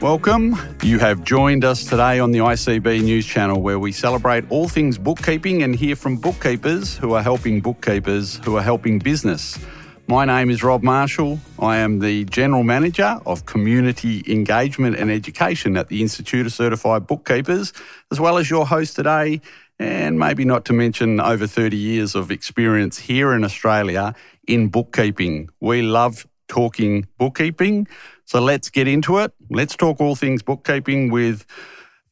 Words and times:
Welcome. 0.00 0.56
You 0.82 0.98
have 0.98 1.24
joined 1.24 1.62
us 1.62 1.84
today 1.84 2.20
on 2.20 2.30
the 2.30 2.38
ICB 2.38 3.02
News 3.02 3.26
Channel 3.26 3.60
where 3.60 3.78
we 3.78 3.92
celebrate 3.92 4.50
all 4.50 4.66
things 4.66 4.96
bookkeeping 4.96 5.62
and 5.62 5.76
hear 5.76 5.94
from 5.94 6.16
bookkeepers 6.16 6.96
who 6.96 7.12
are 7.12 7.22
helping 7.22 7.60
bookkeepers 7.60 8.40
who 8.42 8.56
are 8.56 8.62
helping 8.62 8.98
business. 8.98 9.58
My 10.06 10.24
name 10.24 10.48
is 10.48 10.62
Rob 10.62 10.82
Marshall. 10.82 11.38
I 11.58 11.76
am 11.76 11.98
the 11.98 12.24
General 12.24 12.62
Manager 12.62 13.20
of 13.26 13.44
Community 13.44 14.24
Engagement 14.26 14.96
and 14.96 15.10
Education 15.10 15.76
at 15.76 15.88
the 15.88 16.00
Institute 16.00 16.46
of 16.46 16.52
Certified 16.54 17.06
Bookkeepers, 17.06 17.74
as 18.10 18.18
well 18.18 18.38
as 18.38 18.48
your 18.48 18.66
host 18.66 18.96
today, 18.96 19.42
and 19.78 20.18
maybe 20.18 20.46
not 20.46 20.64
to 20.64 20.72
mention 20.72 21.20
over 21.20 21.46
30 21.46 21.76
years 21.76 22.14
of 22.14 22.30
experience 22.30 22.98
here 22.98 23.34
in 23.34 23.44
Australia 23.44 24.14
in 24.46 24.68
bookkeeping. 24.68 25.50
We 25.60 25.82
love 25.82 26.26
talking 26.48 27.06
bookkeeping. 27.18 27.86
So 28.30 28.40
let's 28.40 28.70
get 28.70 28.86
into 28.86 29.18
it. 29.18 29.32
Let's 29.50 29.74
talk 29.74 30.00
all 30.00 30.14
things 30.14 30.40
bookkeeping 30.40 31.10
with 31.10 31.44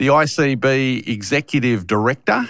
the 0.00 0.08
ICB 0.08 1.06
Executive 1.06 1.86
Director. 1.86 2.44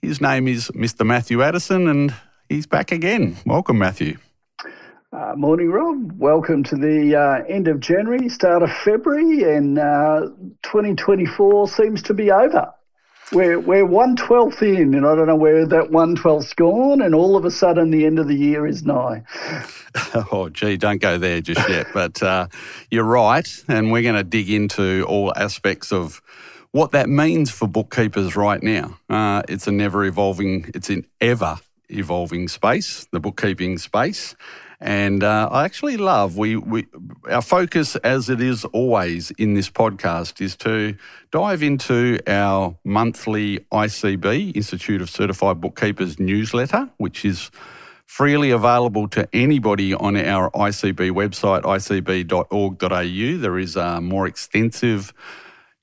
His 0.00 0.20
name 0.20 0.46
is 0.46 0.68
Mr. 0.76 1.04
Matthew 1.04 1.42
Addison, 1.42 1.88
and 1.88 2.14
he's 2.48 2.68
back 2.68 2.92
again. 2.92 3.36
Welcome, 3.44 3.78
Matthew. 3.78 4.18
Uh, 5.12 5.32
morning, 5.34 5.72
Rob. 5.72 6.12
Welcome 6.20 6.62
to 6.62 6.76
the 6.76 7.16
uh, 7.16 7.52
end 7.52 7.66
of 7.66 7.80
January, 7.80 8.28
start 8.28 8.62
of 8.62 8.70
February, 8.70 9.42
and 9.42 9.76
uh, 9.76 10.28
2024 10.62 11.66
seems 11.66 12.00
to 12.02 12.14
be 12.14 12.30
over. 12.30 12.72
We're, 13.32 13.58
we're 13.58 13.86
one 13.86 14.16
twelfth 14.16 14.62
in, 14.62 14.94
and 14.94 15.06
I 15.06 15.14
don't 15.14 15.26
know 15.26 15.36
where 15.36 15.66
that 15.66 15.90
one 15.90 16.14
twelfth's 16.14 16.54
gone, 16.54 17.00
and 17.00 17.14
all 17.14 17.36
of 17.36 17.44
a 17.44 17.50
sudden 17.50 17.90
the 17.90 18.06
end 18.06 18.18
of 18.18 18.28
the 18.28 18.34
year 18.36 18.66
is 18.66 18.84
nigh. 18.84 19.24
oh, 20.32 20.50
gee, 20.52 20.76
don't 20.76 21.00
go 21.00 21.18
there 21.18 21.40
just 21.40 21.68
yet. 21.68 21.86
but 21.94 22.22
uh, 22.22 22.46
you're 22.90 23.04
right, 23.04 23.48
and 23.66 23.90
we're 23.90 24.02
going 24.02 24.14
to 24.14 24.24
dig 24.24 24.50
into 24.50 25.04
all 25.08 25.32
aspects 25.36 25.92
of 25.92 26.20
what 26.72 26.90
that 26.90 27.08
means 27.08 27.50
for 27.50 27.66
bookkeepers 27.68 28.36
right 28.36 28.62
now. 28.62 28.98
Uh, 29.08 29.42
it's 29.48 29.66
a 29.66 29.72
never 29.72 30.04
evolving, 30.04 30.70
it's 30.74 30.90
an 30.90 31.06
ever 31.20 31.58
evolving 31.88 32.48
space, 32.48 33.06
the 33.12 33.20
bookkeeping 33.20 33.78
space. 33.78 34.34
And 34.80 35.22
uh, 35.22 35.48
I 35.50 35.64
actually 35.64 35.96
love 35.96 36.36
we, 36.36 36.56
we 36.56 36.86
our 37.30 37.42
focus, 37.42 37.96
as 37.96 38.28
it 38.28 38.40
is 38.40 38.64
always 38.66 39.30
in 39.32 39.54
this 39.54 39.70
podcast, 39.70 40.40
is 40.40 40.56
to 40.56 40.96
dive 41.30 41.62
into 41.62 42.18
our 42.26 42.76
monthly 42.84 43.60
ICB 43.72 44.56
Institute 44.56 45.00
of 45.00 45.10
Certified 45.10 45.60
Bookkeepers 45.60 46.18
newsletter, 46.18 46.90
which 46.96 47.24
is 47.24 47.50
freely 48.06 48.50
available 48.50 49.08
to 49.08 49.28
anybody 49.32 49.94
on 49.94 50.16
our 50.16 50.50
ICB 50.50 51.10
website, 51.10 51.62
icb.org.au. 51.62 53.38
There 53.40 53.58
is 53.58 53.76
a 53.76 54.00
more 54.00 54.26
extensive 54.26 55.12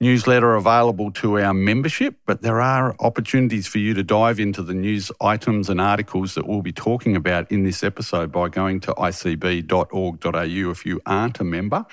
newsletter 0.02 0.56
available 0.56 1.12
to 1.12 1.40
our 1.40 1.54
membership, 1.54 2.16
but 2.26 2.42
there 2.42 2.60
are 2.60 2.96
opportunities 3.00 3.68
for 3.68 3.78
you 3.78 3.94
to 3.94 4.04
dive 4.04 4.40
into 4.40 4.64
the 4.64 4.74
news 4.74 5.12
items 5.22 5.70
and 5.70 5.80
articles 5.80 6.34
that 6.34 6.48
we'll 6.48 6.64
be 6.64 6.74
talking 6.74 7.16
about 7.16 7.50
in 7.52 7.64
this 7.64 7.84
episode 7.84 8.32
by 8.32 8.50
going 8.50 8.80
to 8.80 8.94
icb.org.au 8.96 10.72
if 10.72 10.86
you 10.86 11.00
aren't 11.06 11.40
a 11.40 11.44
member. 11.44 11.86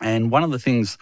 And 0.00 0.30
one 0.30 0.44
of 0.44 0.50
the 0.50 0.58
things 0.58 0.98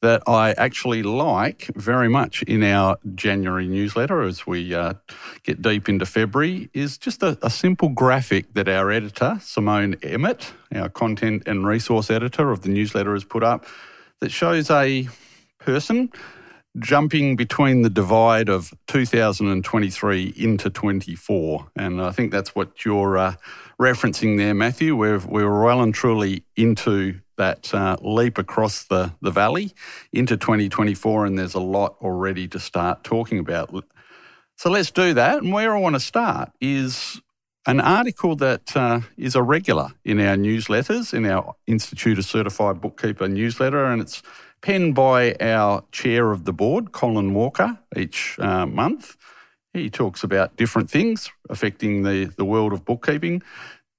that 0.00 0.22
I 0.26 0.52
actually 0.52 1.02
like 1.02 1.70
very 1.76 2.08
much 2.08 2.42
in 2.44 2.62
our 2.62 2.96
January 3.14 3.68
newsletter 3.68 4.22
as 4.22 4.46
we 4.46 4.74
uh, 4.74 4.94
get 5.42 5.60
deep 5.60 5.90
into 5.90 6.06
February 6.06 6.70
is 6.72 6.96
just 6.96 7.22
a, 7.22 7.38
a, 7.42 7.50
simple 7.50 7.90
graphic 7.90 8.54
that 8.54 8.66
our 8.66 8.90
editor, 8.90 9.38
Simone 9.42 9.96
Emmett, 10.02 10.54
our 10.74 10.88
content 10.88 11.42
and 11.44 11.66
resource 11.66 12.10
editor 12.10 12.50
of 12.50 12.62
the 12.62 12.70
newsletter, 12.70 13.12
has 13.12 13.24
put 13.24 13.42
up 13.42 13.66
that 14.20 14.30
shows 14.30 14.70
a 14.70 15.06
person 15.60 16.10
jumping 16.78 17.36
between 17.36 17.82
the 17.82 17.90
divide 17.90 18.48
of 18.48 18.72
2023 18.86 20.34
into 20.36 20.70
24. 20.70 21.66
And 21.76 22.00
I 22.00 22.12
think 22.12 22.30
that's 22.30 22.54
what 22.54 22.84
you're 22.84 23.18
uh, 23.18 23.34
referencing 23.80 24.36
there, 24.36 24.54
Matthew. 24.54 24.94
We're, 24.94 25.18
we're 25.18 25.62
well 25.62 25.82
and 25.82 25.92
truly 25.92 26.44
into 26.56 27.20
that 27.36 27.72
uh, 27.74 27.96
leap 28.02 28.38
across 28.38 28.84
the, 28.84 29.12
the 29.22 29.30
valley 29.30 29.72
into 30.12 30.36
2024, 30.36 31.26
and 31.26 31.38
there's 31.38 31.54
a 31.54 31.60
lot 31.60 31.96
already 32.02 32.46
to 32.48 32.60
start 32.60 33.02
talking 33.02 33.38
about. 33.38 33.72
So 34.56 34.70
let's 34.70 34.90
do 34.90 35.14
that. 35.14 35.42
And 35.42 35.52
where 35.52 35.74
I 35.74 35.80
want 35.80 35.96
to 35.96 36.00
start 36.00 36.52
is 36.60 37.20
an 37.66 37.80
article 37.80 38.36
that 38.36 38.76
uh, 38.76 39.00
is 39.16 39.34
a 39.34 39.42
regular 39.42 39.88
in 40.04 40.20
our 40.20 40.36
newsletters, 40.36 41.14
in 41.14 41.24
our 41.24 41.54
Institute 41.66 42.18
of 42.18 42.26
Certified 42.26 42.80
Bookkeeper 42.80 43.26
newsletter, 43.26 43.86
and 43.86 44.02
it's 44.02 44.22
penned 44.62 44.94
by 44.94 45.34
our 45.40 45.84
chair 45.92 46.32
of 46.32 46.44
the 46.44 46.52
board, 46.52 46.92
Colin 46.92 47.34
Walker, 47.34 47.78
each 47.96 48.38
uh, 48.38 48.66
month. 48.66 49.16
He 49.72 49.88
talks 49.88 50.22
about 50.22 50.56
different 50.56 50.90
things 50.90 51.30
affecting 51.48 52.02
the, 52.02 52.32
the 52.36 52.44
world 52.44 52.72
of 52.72 52.84
bookkeeping. 52.84 53.42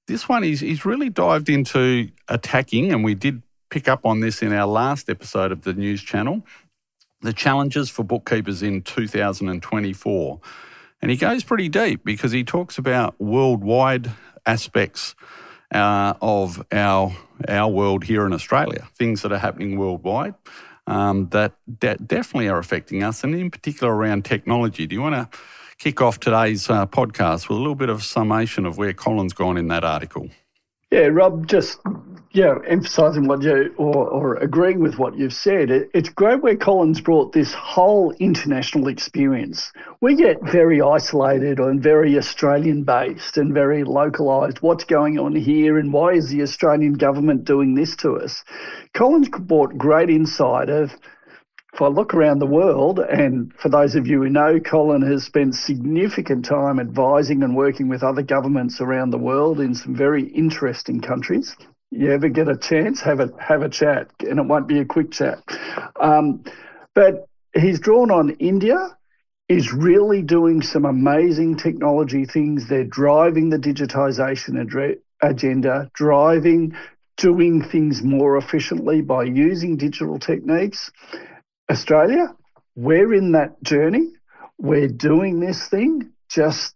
This 0.06 0.28
one, 0.28 0.42
he's, 0.42 0.60
he's 0.60 0.84
really 0.84 1.08
dived 1.08 1.48
into 1.48 2.10
attacking, 2.28 2.92
and 2.92 3.02
we 3.02 3.14
did 3.14 3.42
pick 3.70 3.88
up 3.88 4.04
on 4.04 4.20
this 4.20 4.42
in 4.42 4.52
our 4.52 4.66
last 4.66 5.08
episode 5.08 5.50
of 5.50 5.62
the 5.62 5.72
news 5.72 6.02
channel 6.02 6.42
the 7.22 7.32
challenges 7.32 7.88
for 7.88 8.02
bookkeepers 8.02 8.62
in 8.62 8.82
2024. 8.82 10.40
And 11.00 11.10
he 11.10 11.16
goes 11.16 11.42
pretty 11.42 11.68
deep 11.68 12.04
because 12.04 12.32
he 12.32 12.44
talks 12.44 12.78
about 12.78 13.18
worldwide 13.20 14.10
aspects 14.44 15.14
uh, 15.72 16.14
of 16.20 16.64
our 16.72 17.12
our 17.48 17.68
world 17.68 18.04
here 18.04 18.24
in 18.24 18.32
Australia, 18.32 18.86
things 18.94 19.22
that 19.22 19.32
are 19.32 19.38
happening 19.38 19.76
worldwide 19.76 20.34
um, 20.86 21.28
that, 21.30 21.52
that 21.80 22.06
definitely 22.06 22.48
are 22.48 22.58
affecting 22.58 23.02
us, 23.02 23.24
and 23.24 23.34
in 23.34 23.50
particular 23.50 23.94
around 23.94 24.24
technology. 24.24 24.86
Do 24.86 24.94
you 24.94 25.02
want 25.02 25.14
to 25.14 25.38
kick 25.78 26.00
off 26.00 26.20
today's 26.20 26.68
uh, 26.70 26.86
podcast 26.86 27.48
with 27.48 27.58
a 27.58 27.60
little 27.60 27.74
bit 27.74 27.88
of 27.88 28.02
summation 28.02 28.66
of 28.66 28.78
where 28.78 28.92
Colin's 28.92 29.32
gone 29.32 29.56
in 29.56 29.68
that 29.68 29.84
article? 29.84 30.28
Yeah, 30.92 31.06
Rob, 31.06 31.46
just 31.46 31.80
yeah, 32.32 32.58
emphasising 32.68 33.26
what 33.26 33.40
you 33.40 33.74
or, 33.78 34.08
or 34.10 34.34
agreeing 34.34 34.80
with 34.80 34.98
what 34.98 35.16
you've 35.16 35.32
said. 35.32 35.70
It, 35.70 35.90
it's 35.94 36.10
great 36.10 36.42
where 36.42 36.54
Colin's 36.54 37.00
brought 37.00 37.32
this 37.32 37.54
whole 37.54 38.12
international 38.18 38.88
experience. 38.88 39.72
We 40.02 40.16
get 40.16 40.42
very 40.42 40.82
isolated 40.82 41.58
and 41.58 41.82
very 41.82 42.18
Australian 42.18 42.84
based 42.84 43.38
and 43.38 43.54
very 43.54 43.84
localised. 43.84 44.60
What's 44.60 44.84
going 44.84 45.18
on 45.18 45.34
here 45.34 45.78
and 45.78 45.94
why 45.94 46.12
is 46.12 46.28
the 46.28 46.42
Australian 46.42 46.92
government 46.92 47.46
doing 47.46 47.74
this 47.74 47.96
to 47.96 48.18
us? 48.18 48.44
Colin's 48.92 49.30
brought 49.30 49.78
great 49.78 50.10
insight 50.10 50.68
of 50.68 50.94
I 51.82 51.88
look 51.88 52.14
around 52.14 52.38
the 52.38 52.46
world, 52.46 52.98
and 52.98 53.52
for 53.54 53.68
those 53.68 53.94
of 53.94 54.06
you 54.06 54.22
who 54.22 54.28
know, 54.28 54.60
Colin 54.60 55.02
has 55.02 55.24
spent 55.24 55.54
significant 55.54 56.44
time 56.44 56.78
advising 56.78 57.42
and 57.42 57.56
working 57.56 57.88
with 57.88 58.02
other 58.02 58.22
governments 58.22 58.80
around 58.80 59.10
the 59.10 59.18
world 59.18 59.60
in 59.60 59.74
some 59.74 59.94
very 59.94 60.24
interesting 60.24 61.00
countries. 61.00 61.56
You 61.90 62.10
ever 62.12 62.28
get 62.28 62.48
a 62.48 62.56
chance, 62.56 63.00
have 63.02 63.20
a 63.20 63.30
have 63.38 63.62
a 63.62 63.68
chat, 63.68 64.08
and 64.20 64.38
it 64.38 64.46
won't 64.46 64.66
be 64.66 64.78
a 64.78 64.84
quick 64.84 65.10
chat. 65.10 65.42
Um, 66.00 66.44
but 66.94 67.26
he's 67.54 67.80
drawn 67.80 68.10
on 68.10 68.30
India, 68.30 68.96
is 69.48 69.72
really 69.72 70.22
doing 70.22 70.62
some 70.62 70.84
amazing 70.84 71.56
technology 71.56 72.24
things. 72.24 72.68
They're 72.68 72.84
driving 72.84 73.50
the 73.50 73.58
digitization 73.58 74.56
agenda, 75.20 75.90
driving 75.94 76.74
doing 77.16 77.62
things 77.62 78.02
more 78.02 78.36
efficiently 78.36 79.02
by 79.02 79.24
using 79.24 79.76
digital 79.76 80.18
techniques. 80.18 80.90
Australia, 81.70 82.34
we're 82.76 83.14
in 83.14 83.32
that 83.32 83.62
journey. 83.62 84.12
We're 84.58 84.88
doing 84.88 85.40
this 85.40 85.68
thing. 85.68 86.10
Just, 86.28 86.74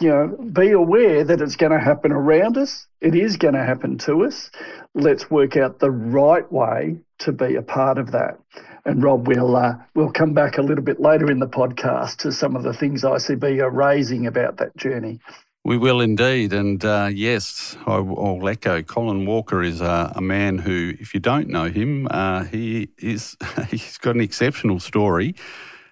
you 0.00 0.08
know, 0.08 0.36
be 0.52 0.72
aware 0.72 1.24
that 1.24 1.40
it's 1.40 1.56
going 1.56 1.72
to 1.72 1.80
happen 1.80 2.12
around 2.12 2.56
us. 2.58 2.86
It 3.00 3.14
is 3.14 3.36
going 3.36 3.54
to 3.54 3.64
happen 3.64 3.98
to 3.98 4.24
us. 4.24 4.50
Let's 4.94 5.30
work 5.30 5.56
out 5.56 5.78
the 5.78 5.90
right 5.90 6.50
way 6.52 6.98
to 7.20 7.32
be 7.32 7.54
a 7.56 7.62
part 7.62 7.98
of 7.98 8.12
that. 8.12 8.38
And 8.84 9.02
Rob, 9.02 9.26
we'll 9.26 9.54
uh, 9.56 9.74
we'll 9.94 10.12
come 10.12 10.32
back 10.32 10.56
a 10.58 10.62
little 10.62 10.84
bit 10.84 11.00
later 11.00 11.30
in 11.30 11.40
the 11.40 11.46
podcast 11.46 12.16
to 12.18 12.32
some 12.32 12.56
of 12.56 12.62
the 12.62 12.72
things 12.72 13.02
ICB 13.02 13.60
are 13.60 13.70
raising 13.70 14.26
about 14.26 14.56
that 14.58 14.76
journey. 14.76 15.20
We 15.68 15.76
will 15.76 16.00
indeed. 16.00 16.54
And 16.54 16.82
uh, 16.82 17.10
yes, 17.12 17.76
I, 17.86 17.98
will 17.98 18.48
echo. 18.48 18.82
Colin 18.82 19.26
Walker 19.26 19.62
is 19.62 19.82
a, 19.82 20.14
a, 20.16 20.20
man 20.22 20.56
who, 20.56 20.94
if 20.98 21.12
you 21.12 21.20
don't 21.20 21.46
know 21.46 21.66
him, 21.66 22.08
uh, 22.10 22.44
he 22.44 22.88
is 22.96 23.36
he's 23.68 23.98
got 23.98 24.14
an 24.14 24.22
exceptional 24.22 24.80
story. 24.80 25.34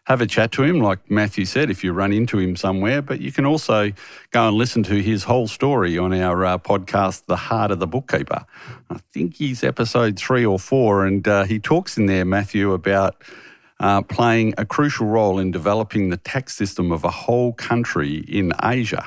Have 0.05 0.23
a 0.23 0.27
chat 0.27 0.51
to 0.53 0.63
him, 0.63 0.81
like 0.81 1.11
Matthew 1.11 1.45
said, 1.45 1.69
if 1.69 1.85
you 1.85 1.93
run 1.93 2.11
into 2.15 2.39
him 2.39 2.57
somewhere. 2.57 3.03
But 3.03 3.21
you 3.21 3.31
can 3.31 3.45
also 3.45 3.93
go 4.31 4.49
and 4.49 4.57
listen 4.57 4.83
to 4.85 5.03
his 5.03 5.25
whole 5.25 5.47
story 5.47 5.99
on 5.99 6.15
our 6.15 6.43
uh, 6.47 6.57
podcast, 6.57 7.27
The 7.27 7.37
Heart 7.37 7.73
of 7.73 7.79
the 7.79 7.87
Bookkeeper. 7.87 8.47
I 8.89 8.97
think 9.13 9.35
he's 9.35 9.63
episode 9.63 10.17
three 10.17 10.47
or 10.47 10.59
four, 10.59 11.05
and 11.05 11.29
uh, 11.29 11.45
he 11.45 11.59
talks 11.59 11.99
in 11.99 12.07
there, 12.07 12.25
Matthew, 12.25 12.73
about 12.73 13.23
uh, 13.81 14.01
playing 14.01 14.55
a 14.57 14.65
crucial 14.65 15.07
role 15.07 15.39
in 15.39 15.51
developing 15.51 16.09
the 16.09 16.17
tax 16.17 16.57
system 16.57 16.91
of 16.93 17.05
a 17.05 17.11
whole 17.11 17.53
country 17.53 18.25
in 18.27 18.55
Asia. 18.63 19.07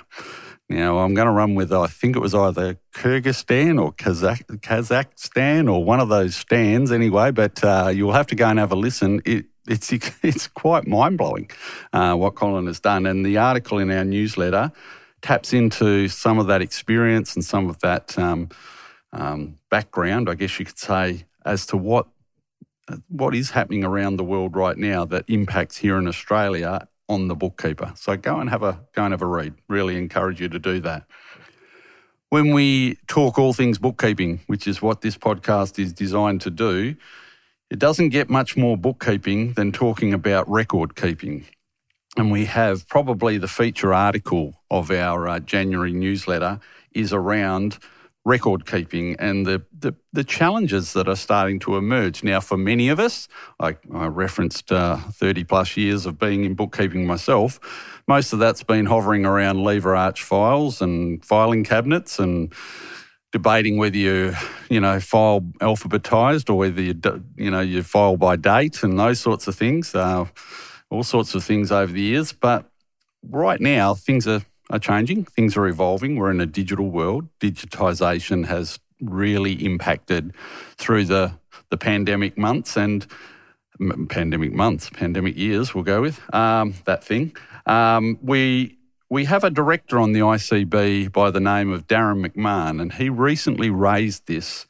Now, 0.69 0.99
I'm 0.99 1.15
going 1.15 1.25
to 1.25 1.31
run 1.31 1.55
with, 1.55 1.73
I 1.73 1.87
think 1.87 2.15
it 2.15 2.19
was 2.19 2.35
either 2.35 2.77
Kyrgyzstan 2.93 3.81
or 3.81 3.91
Kazakh, 3.91 4.43
Kazakhstan 4.59 5.71
or 5.71 5.83
one 5.83 5.99
of 5.99 6.09
those 6.09 6.35
stands 6.35 6.91
anyway, 6.91 7.31
but 7.31 7.63
uh, 7.63 7.91
you'll 7.93 8.13
have 8.13 8.27
to 8.27 8.35
go 8.35 8.47
and 8.47 8.59
have 8.59 8.71
a 8.71 8.75
listen. 8.75 9.19
It, 9.25 9.45
it's, 9.67 9.91
it's 10.23 10.47
quite 10.47 10.87
mind 10.87 11.17
blowing 11.17 11.49
uh, 11.91 12.13
what 12.13 12.35
Colin 12.35 12.67
has 12.67 12.79
done. 12.79 13.07
And 13.07 13.25
the 13.25 13.37
article 13.37 13.79
in 13.79 13.89
our 13.89 14.03
newsletter 14.03 14.71
taps 15.23 15.53
into 15.53 16.07
some 16.07 16.37
of 16.37 16.45
that 16.47 16.61
experience 16.61 17.33
and 17.33 17.43
some 17.43 17.67
of 17.67 17.79
that 17.79 18.17
um, 18.19 18.49
um, 19.11 19.57
background, 19.71 20.29
I 20.29 20.35
guess 20.35 20.59
you 20.59 20.65
could 20.65 20.79
say, 20.79 21.25
as 21.45 21.65
to 21.67 21.77
what 21.77 22.07
what 23.07 23.35
is 23.35 23.51
happening 23.51 23.83
around 23.83 24.17
the 24.17 24.23
world 24.23 24.55
right 24.55 24.77
now 24.77 25.05
that 25.05 25.23
impacts 25.27 25.77
here 25.77 25.97
in 25.97 26.07
Australia 26.07 26.87
on 27.09 27.27
the 27.27 27.35
bookkeeper. 27.35 27.91
So 27.95 28.15
go 28.15 28.39
and 28.39 28.49
have 28.49 28.63
a 28.63 28.79
go 28.93 29.03
and 29.03 29.11
have 29.11 29.21
a 29.21 29.25
read. 29.25 29.55
Really 29.67 29.97
encourage 29.97 30.39
you 30.39 30.47
to 30.47 30.59
do 30.59 30.79
that. 30.81 31.05
When 32.29 32.53
we 32.53 32.97
talk 33.07 33.39
all 33.39 33.53
things 33.53 33.79
bookkeeping, 33.79 34.41
which 34.45 34.67
is 34.67 34.81
what 34.81 35.01
this 35.01 35.17
podcast 35.17 35.79
is 35.79 35.91
designed 35.91 36.41
to 36.41 36.51
do, 36.51 36.95
it 37.71 37.79
doesn't 37.79 38.09
get 38.09 38.29
much 38.29 38.55
more 38.55 38.77
bookkeeping 38.77 39.53
than 39.53 39.71
talking 39.71 40.13
about 40.13 40.47
record 40.47 40.95
keeping. 40.95 41.45
And 42.17 42.31
we 42.31 42.45
have 42.45 42.87
probably 42.87 43.39
the 43.39 43.47
feature 43.47 43.93
article 43.93 44.61
of 44.69 44.91
our 44.91 45.27
uh, 45.27 45.39
January 45.39 45.93
newsletter 45.93 46.59
is 46.93 47.13
around 47.13 47.79
record 48.25 48.65
keeping 48.65 49.15
and 49.17 49.45
the, 49.45 49.63
the, 49.77 49.95
the, 50.11 50.23
challenges 50.23 50.93
that 50.93 51.07
are 51.07 51.15
starting 51.15 51.57
to 51.59 51.77
emerge. 51.77 52.23
Now, 52.23 52.39
for 52.41 52.57
many 52.57 52.89
of 52.89 52.99
us, 52.99 53.27
I, 53.59 53.77
I 53.93 54.07
referenced 54.07 54.71
uh, 54.71 54.97
30 54.97 55.45
plus 55.45 55.77
years 55.77 56.05
of 56.05 56.19
being 56.19 56.43
in 56.43 56.53
bookkeeping 56.53 57.07
myself, 57.07 57.59
most 58.07 58.33
of 58.33 58.39
that's 58.39 58.63
been 58.63 58.87
hovering 58.87 59.25
around 59.25 59.63
lever 59.63 59.95
arch 59.95 60.23
files 60.23 60.81
and 60.81 61.23
filing 61.23 61.63
cabinets 61.63 62.19
and 62.19 62.51
debating 63.31 63.77
whether 63.77 63.97
you, 63.97 64.33
you 64.69 64.79
know, 64.79 64.99
file 64.99 65.41
alphabetized 65.61 66.49
or 66.49 66.55
whether 66.55 66.81
you, 66.81 66.99
you 67.37 67.51
know, 67.51 67.61
you 67.61 67.83
file 67.83 68.17
by 68.17 68.35
date 68.35 68.81
and 68.83 68.99
those 68.99 69.19
sorts 69.19 69.47
of 69.47 69.55
things, 69.55 69.93
uh, 69.93 70.25
all 70.89 71.03
sorts 71.03 71.35
of 71.35 71.43
things 71.43 71.71
over 71.71 71.91
the 71.91 72.01
years. 72.01 72.33
But 72.33 72.69
right 73.23 73.61
now, 73.61 73.93
things 73.93 74.27
are 74.27 74.41
are 74.69 74.79
changing, 74.79 75.25
things 75.25 75.57
are 75.57 75.67
evolving. 75.67 76.15
We're 76.15 76.31
in 76.31 76.41
a 76.41 76.45
digital 76.45 76.89
world. 76.89 77.27
Digitisation 77.39 78.45
has 78.45 78.79
really 79.01 79.53
impacted 79.65 80.33
through 80.77 81.05
the, 81.05 81.33
the 81.69 81.77
pandemic 81.77 82.37
months 82.37 82.77
and 82.77 83.07
pandemic 84.09 84.53
months, 84.53 84.89
pandemic 84.89 85.37
years, 85.37 85.73
we'll 85.73 85.83
go 85.83 86.01
with 86.01 86.19
um, 86.33 86.73
that 86.85 87.03
thing. 87.03 87.35
Um, 87.65 88.19
we 88.21 88.77
we 89.11 89.25
have 89.25 89.43
a 89.43 89.49
director 89.49 89.99
on 89.99 90.11
the 90.11 90.19
ICB 90.19 91.11
by 91.11 91.31
the 91.31 91.39
name 91.39 91.71
of 91.71 91.87
Darren 91.87 92.23
McMahon, 92.23 92.79
and 92.79 92.93
he 92.93 93.09
recently 93.09 93.71
raised 93.71 94.27
this 94.27 94.67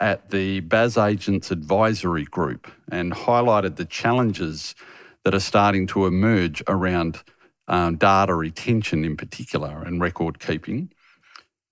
at 0.00 0.30
the 0.30 0.60
BAS 0.60 0.96
Agents 0.96 1.50
Advisory 1.50 2.24
Group 2.24 2.70
and 2.90 3.12
highlighted 3.12 3.76
the 3.76 3.84
challenges 3.84 4.74
that 5.24 5.34
are 5.34 5.40
starting 5.40 5.86
to 5.88 6.06
emerge 6.06 6.62
around 6.66 7.22
um, 7.72 7.96
data 7.96 8.34
retention 8.34 9.02
in 9.02 9.16
particular 9.16 9.82
and 9.82 10.00
record 10.00 10.38
keeping. 10.38 10.92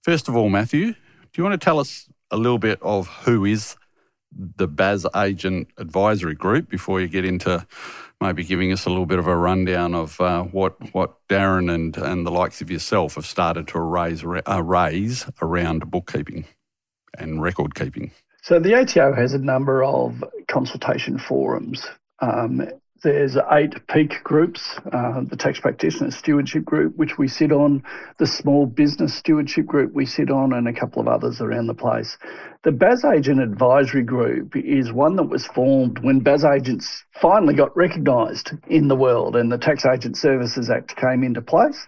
First 0.03 0.29
of 0.29 0.35
all, 0.35 0.49
Matthew, 0.49 0.93
do 0.93 0.97
you 1.37 1.45
want 1.45 1.61
to 1.61 1.65
tell 1.65 1.79
us 1.79 2.09
a 2.31 2.39
little 2.39 2.59
bit 2.59 2.79
of 2.83 3.07
who 3.07 3.45
is 3.45 3.77
the 4.33 4.67
BAS 4.67 5.05
Agent 5.15 5.69
Advisory 5.77 6.35
Group 6.35 6.71
before 6.71 7.03
you 7.03 7.09
get 7.09 7.27
into 7.27 7.67
maybe 8.19 8.45
giving 8.45 8.73
us 8.73 8.87
a 8.87 8.89
little 8.89 9.05
bit 9.05 9.19
of 9.19 9.27
a 9.27 9.37
rundown 9.37 9.95
of 9.95 10.19
uh, 10.21 10.43
what 10.45 10.95
what 10.95 11.17
Darren 11.29 11.73
and, 11.73 11.97
and 11.99 12.27
the 12.27 12.31
likes 12.31 12.63
of 12.63 12.71
yourself 12.71 13.17
have 13.17 13.27
started 13.27 13.69
to 13.69 13.81
raise, 13.81 14.25
uh, 14.25 14.63
raise 14.63 15.27
around 15.43 15.91
bookkeeping 15.91 16.47
and 17.19 17.43
record 17.43 17.75
keeping? 17.75 18.11
So 18.43 18.59
the 18.59 18.75
ATO 18.75 19.13
has 19.13 19.35
a 19.35 19.39
number 19.39 19.85
of 19.85 20.25
consultation 20.49 21.19
forums. 21.19 21.87
Um, 22.21 22.67
there's 23.03 23.37
eight 23.53 23.75
peak 23.89 24.23
groups, 24.23 24.79
uh, 24.93 25.23
the 25.29 25.37
tax 25.37 25.61
practitioner 25.61 26.11
stewardship 26.11 26.65
group, 26.65 26.97
which 26.97 27.19
we 27.19 27.29
sit 27.29 27.53
on, 27.53 27.83
the 28.19 28.27
small 28.27 28.67
business 28.67 29.15
stewardship 29.15 29.67
group 29.67 29.93
we 29.93 30.07
sit 30.07 30.31
on, 30.31 30.53
and 30.53 30.69
a 30.69 30.73
couple 30.73 31.01
of 31.01 31.09
others 31.09 31.41
around 31.41 31.67
the 31.67 31.75
place. 31.75 32.19
The 32.63 32.73
BAS 32.73 33.05
Agent 33.05 33.41
Advisory 33.41 34.03
Group 34.03 34.55
is 34.55 34.93
one 34.93 35.17
that 35.17 35.25
was 35.25 35.47
formed 35.47 35.99
when 36.01 36.21
BAS 36.21 36.45
agents 36.45 37.05
finally 37.21 37.55
got 37.55 37.75
recognised 37.77 38.53
in 38.69 38.89
the 38.89 38.97
world 38.97 39.37
and 39.37 39.51
the 39.51 39.59
Tax 39.59 39.87
Agent 39.87 40.17
Services 40.17 40.69
Act 40.69 40.95
came 40.97 41.23
into 41.23 41.41
place. 41.41 41.87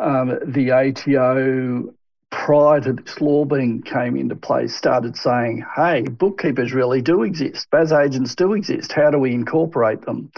Um, 0.00 0.38
the 0.46 0.72
ATO 0.72 1.94
prior 2.30 2.80
to 2.80 2.92
this 2.92 3.20
law 3.20 3.44
being 3.44 3.82
came 3.82 4.16
into 4.16 4.36
place 4.36 4.74
started 4.74 5.16
saying, 5.16 5.64
hey, 5.76 6.02
bookkeepers 6.02 6.72
really 6.72 7.02
do 7.02 7.22
exist, 7.22 7.68
BAS 7.70 7.92
agents 7.92 8.34
do 8.34 8.54
exist, 8.54 8.92
how 8.92 9.10
do 9.10 9.18
we 9.18 9.32
incorporate 9.32 10.02
them? 10.02 10.30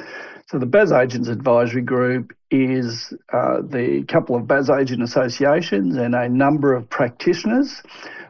So 0.52 0.58
the 0.58 0.66
BAS 0.66 0.92
Agents 0.92 1.28
Advisory 1.28 1.80
Group 1.80 2.34
is 2.50 3.14
uh, 3.32 3.62
the 3.62 4.04
couple 4.06 4.36
of 4.36 4.46
BAS 4.46 4.68
agent 4.68 5.02
associations 5.02 5.96
and 5.96 6.14
a 6.14 6.28
number 6.28 6.74
of 6.74 6.90
practitioners. 6.90 7.82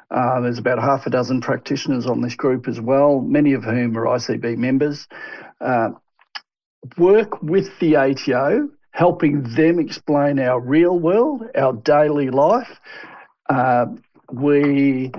Uh, 0.09 0.41
there's 0.41 0.59
about 0.59 0.79
half 0.79 1.05
a 1.07 1.11
dozen 1.11 1.41
practitioners 1.41 2.07
on 2.07 2.21
this 2.21 2.37
group 2.37 2.69
as 2.69 2.81
well, 2.81 3.21
many 3.21 3.55
of 3.55 3.65
whom 3.65 3.99
are 3.99 4.05
ICB 4.05 4.57
members. 4.57 5.09
Uh, 5.61 5.91
work 6.97 7.43
with 7.43 7.77
the 7.81 7.97
ATO, 7.97 8.69
helping 8.93 9.43
them 9.55 9.81
explain 9.81 10.39
our 10.39 10.61
real 10.61 10.97
world, 10.97 11.43
our 11.57 11.73
daily 11.73 12.31
life, 12.31 12.79
uh, 13.49 13.87
we, 14.33 15.13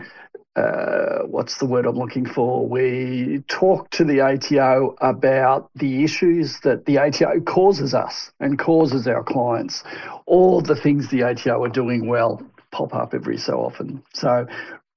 uh, 0.56 1.20
what's 1.24 1.58
the 1.58 1.66
word 1.66 1.86
I'm 1.86 1.98
looking 1.98 2.25
for? 2.25 2.68
We 2.68 3.44
talk 3.48 3.90
to 3.92 4.04
the 4.04 4.22
ATO 4.22 4.96
about 5.02 5.70
the 5.75 6.04
issues 6.04 6.60
that 6.62 6.86
the 6.86 7.00
ATO 7.00 7.42
causes 7.42 7.94
us 7.94 8.31
and 8.40 8.58
causes 8.58 9.08
our 9.08 9.24
clients. 9.24 9.84
All 10.25 10.62
the 10.62 10.75
things 10.75 11.10
the 11.10 11.24
ATO 11.24 11.64
are 11.64 11.70
doing 11.70 12.08
well 12.08 12.42
pop 12.72 12.94
up 12.94 13.14
every 13.14 13.38
so 13.38 13.62
often. 13.62 14.04
So 14.14 14.48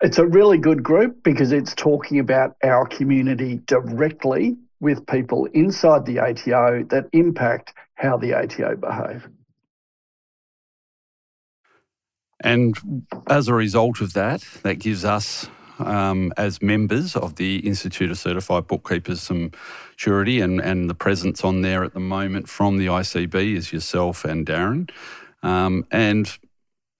it's 0.00 0.18
a 0.18 0.26
really 0.26 0.58
good 0.58 0.82
group 0.82 1.22
because 1.22 1.52
it's 1.52 1.74
talking 1.74 2.18
about 2.18 2.56
our 2.62 2.86
community 2.86 3.60
directly 3.66 4.56
with 4.80 5.06
people 5.06 5.46
inside 5.46 6.04
the 6.04 6.18
ATO 6.18 6.84
that 6.90 7.08
impact 7.12 7.72
how 7.94 8.16
the 8.16 8.34
ATO 8.34 8.76
behave. 8.76 9.28
And 12.40 13.06
as 13.28 13.48
a 13.48 13.54
result 13.54 14.00
of 14.00 14.12
that, 14.12 14.42
that 14.62 14.78
gives 14.78 15.04
us, 15.04 15.48
um, 15.78 16.32
as 16.36 16.60
members 16.60 17.16
of 17.16 17.36
the 17.36 17.66
Institute 17.66 18.10
of 18.10 18.18
Certified 18.18 18.66
Bookkeepers, 18.66 19.22
some 19.22 19.52
surety 19.96 20.40
and, 20.40 20.60
and 20.60 20.90
the 20.90 20.94
presence 20.94 21.44
on 21.44 21.62
there 21.62 21.82
at 21.82 21.94
the 21.94 22.00
moment 22.00 22.48
from 22.48 22.76
the 22.76 22.86
ICB 22.86 23.56
is 23.56 23.72
yourself 23.72 24.24
and 24.24 24.46
Darren. 24.46 24.90
Um, 25.42 25.86
and 25.90 26.30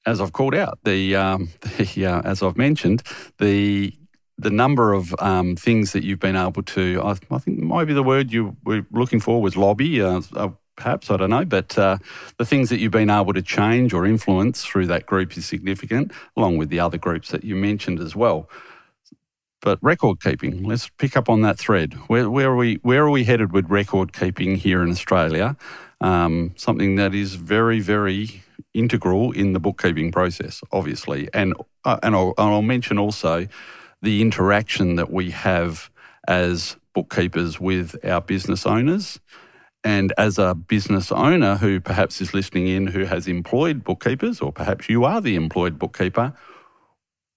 as 0.06 0.20
I've 0.20 0.32
called 0.32 0.54
out, 0.54 0.78
the, 0.84 1.16
um, 1.16 1.50
the 1.76 2.06
uh, 2.06 2.22
as 2.22 2.42
I've 2.42 2.56
mentioned, 2.56 3.02
the 3.38 3.92
the 4.38 4.50
number 4.50 4.92
of 4.92 5.14
um, 5.18 5.56
things 5.56 5.92
that 5.92 6.04
you've 6.04 6.20
been 6.20 6.36
able 6.36 6.62
to, 6.62 7.00
I, 7.02 7.12
I, 7.30 7.38
think 7.38 7.58
maybe 7.58 7.94
the 7.94 8.02
word 8.02 8.30
you 8.30 8.54
were 8.64 8.84
looking 8.90 9.18
for 9.18 9.40
was 9.40 9.56
lobby. 9.56 10.02
Uh, 10.02 10.20
uh 10.34 10.50
perhaps, 10.76 11.10
I 11.10 11.16
don't 11.16 11.30
know. 11.30 11.44
But 11.44 11.76
uh, 11.78 11.98
the 12.38 12.44
things 12.44 12.68
that 12.70 12.78
you've 12.78 12.92
been 12.92 13.10
able 13.10 13.32
to 13.32 13.42
change 13.42 13.92
or 13.92 14.06
influence 14.06 14.64
through 14.64 14.86
that 14.86 15.06
group 15.06 15.36
is 15.36 15.46
significant, 15.46 16.12
along 16.36 16.58
with 16.58 16.68
the 16.68 16.80
other 16.80 16.98
groups 16.98 17.30
that 17.30 17.44
you 17.44 17.56
mentioned 17.56 18.00
as 18.00 18.14
well. 18.14 18.48
But 19.62 19.78
record 19.82 20.20
keeping, 20.22 20.62
let's 20.62 20.88
pick 20.98 21.16
up 21.16 21.28
on 21.28 21.42
that 21.42 21.58
thread. 21.58 21.94
Where, 22.06 22.30
where 22.30 22.50
are 22.50 22.56
we? 22.56 22.76
Where 22.82 23.04
are 23.04 23.10
we 23.10 23.24
headed 23.24 23.52
with 23.52 23.68
record 23.68 24.12
keeping 24.12 24.56
here 24.56 24.82
in 24.82 24.90
Australia? 24.90 25.56
Um, 26.00 26.52
something 26.56 26.96
that 26.96 27.14
is 27.14 27.34
very, 27.34 27.80
very 27.80 28.42
integral 28.74 29.32
in 29.32 29.54
the 29.54 29.58
bookkeeping 29.58 30.12
process, 30.12 30.62
obviously, 30.70 31.28
and 31.32 31.54
uh, 31.84 31.98
and, 32.02 32.14
I'll, 32.14 32.34
and 32.36 32.50
I'll 32.50 32.62
mention 32.62 32.98
also 32.98 33.48
the 34.02 34.20
interaction 34.20 34.96
that 34.96 35.10
we 35.10 35.30
have 35.30 35.90
as 36.28 36.76
bookkeepers 36.94 37.58
with 37.58 37.96
our 38.04 38.20
business 38.20 38.66
owners 38.66 39.20
and 39.86 40.12
as 40.18 40.36
a 40.36 40.52
business 40.52 41.12
owner 41.12 41.54
who 41.54 41.80
perhaps 41.80 42.20
is 42.20 42.34
listening 42.34 42.66
in 42.66 42.88
who 42.88 43.04
has 43.04 43.28
employed 43.28 43.84
bookkeepers, 43.84 44.40
or 44.40 44.50
perhaps 44.52 44.88
you 44.88 45.04
are 45.04 45.20
the 45.20 45.36
employed 45.36 45.78
bookkeeper, 45.78 46.32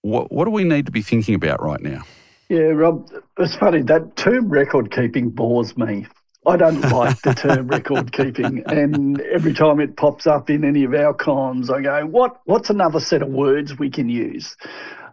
what, 0.02 0.32
what 0.32 0.46
do 0.46 0.52
we 0.52 0.64
need 0.64 0.88
to 0.88 0.92
be 0.92 1.04
thinking 1.04 1.36
about 1.36 1.62
right 1.62 1.80
now? 1.80 2.02
Yeah, 2.50 2.72
Rob, 2.72 3.08
it's 3.38 3.56
funny. 3.56 3.84
That 3.84 4.16
term 4.16 4.50
record 4.50 4.92
keeping 4.92 5.30
bores 5.30 5.78
me. 5.78 6.08
I 6.48 6.58
don't 6.58 6.82
like 6.92 7.22
the 7.22 7.36
term 7.36 7.68
record 7.68 8.12
keeping, 8.14 8.64
and 8.66 9.22
every 9.22 9.54
time 9.54 9.80
it 9.80 9.96
pops 9.96 10.26
up 10.26 10.50
in 10.50 10.64
any 10.64 10.84
of 10.86 10.96
our 10.96 11.14
comms, 11.14 11.70
I 11.70 11.82
go, 11.82 12.08
"What? 12.08 12.40
What's 12.46 12.72
another 12.72 13.00
set 13.00 13.22
of 13.22 13.28
words 13.28 13.78
we 13.78 13.92
can 13.92 14.10
use?" 14.10 14.58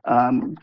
Um, 0.06 0.56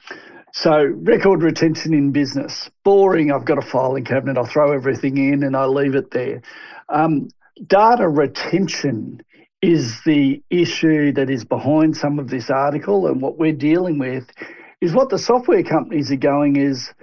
so, 0.56 0.84
record 0.84 1.42
retention 1.42 1.96
in 1.96 2.12
business. 2.12 2.70
Boring. 2.84 3.32
I've 3.32 3.44
got 3.44 3.58
a 3.58 3.64
filing 3.64 4.06
cabinet. 4.06 4.38
I 4.38 4.46
throw 4.46 4.72
everything 4.72 5.18
in 5.18 5.42
and 5.42 5.58
I 5.58 5.66
leave 5.66 5.96
it 5.96 6.12
there. 6.12 6.44
Um, 6.90 7.30
data 7.66 8.08
retention 8.08 9.24
is 9.64 10.00
the 10.06 10.44
issue 10.52 11.12
that 11.14 11.32
is 11.32 11.44
behind 11.44 11.98
some 11.98 12.20
of 12.20 12.30
this 12.30 12.52
article 12.52 13.08
and 13.08 13.20
what 13.20 13.40
we're 13.40 13.52
dealing 13.52 13.98
with 13.98 14.30
is 14.80 14.94
what 14.94 15.10
the 15.10 15.18
software 15.18 15.64
companies 15.64 16.12
are 16.12 16.18
going 16.18 16.58
is 16.58 16.94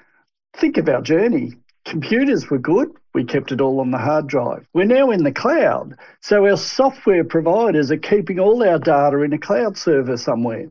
think 0.56 0.76
of 0.76 0.88
our 0.88 1.02
journey. 1.02 1.54
Computers 1.84 2.50
were 2.50 2.58
good, 2.58 2.90
we 3.14 3.24
kept 3.24 3.50
it 3.50 3.60
all 3.60 3.80
on 3.80 3.90
the 3.90 3.98
hard 3.98 4.28
drive. 4.28 4.64
We're 4.74 4.84
now 4.84 5.10
in 5.10 5.24
the 5.24 5.32
cloud. 5.32 5.96
So 6.20 6.46
our 6.46 6.56
software 6.56 7.24
providers 7.24 7.90
are 7.90 7.96
keeping 7.96 8.38
all 8.38 8.62
our 8.62 8.78
data 8.78 9.22
in 9.22 9.32
a 9.32 9.38
cloud 9.38 9.76
server 9.76 10.16
somewhere. 10.16 10.70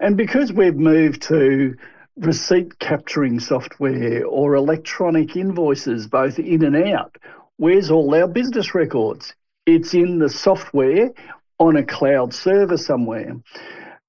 And 0.00 0.16
because 0.16 0.52
we've 0.52 0.76
moved 0.76 1.22
to 1.22 1.74
receipt 2.16 2.78
capturing 2.78 3.40
software 3.40 4.24
or 4.26 4.54
electronic 4.54 5.36
invoices, 5.36 6.06
both 6.06 6.38
in 6.38 6.64
and 6.64 6.76
out, 6.76 7.16
where's 7.56 7.90
all 7.90 8.14
our 8.14 8.28
business 8.28 8.74
records? 8.74 9.34
It's 9.66 9.94
in 9.94 10.18
the 10.18 10.28
software 10.28 11.10
on 11.58 11.76
a 11.76 11.84
cloud 11.84 12.34
server 12.34 12.76
somewhere. 12.76 13.36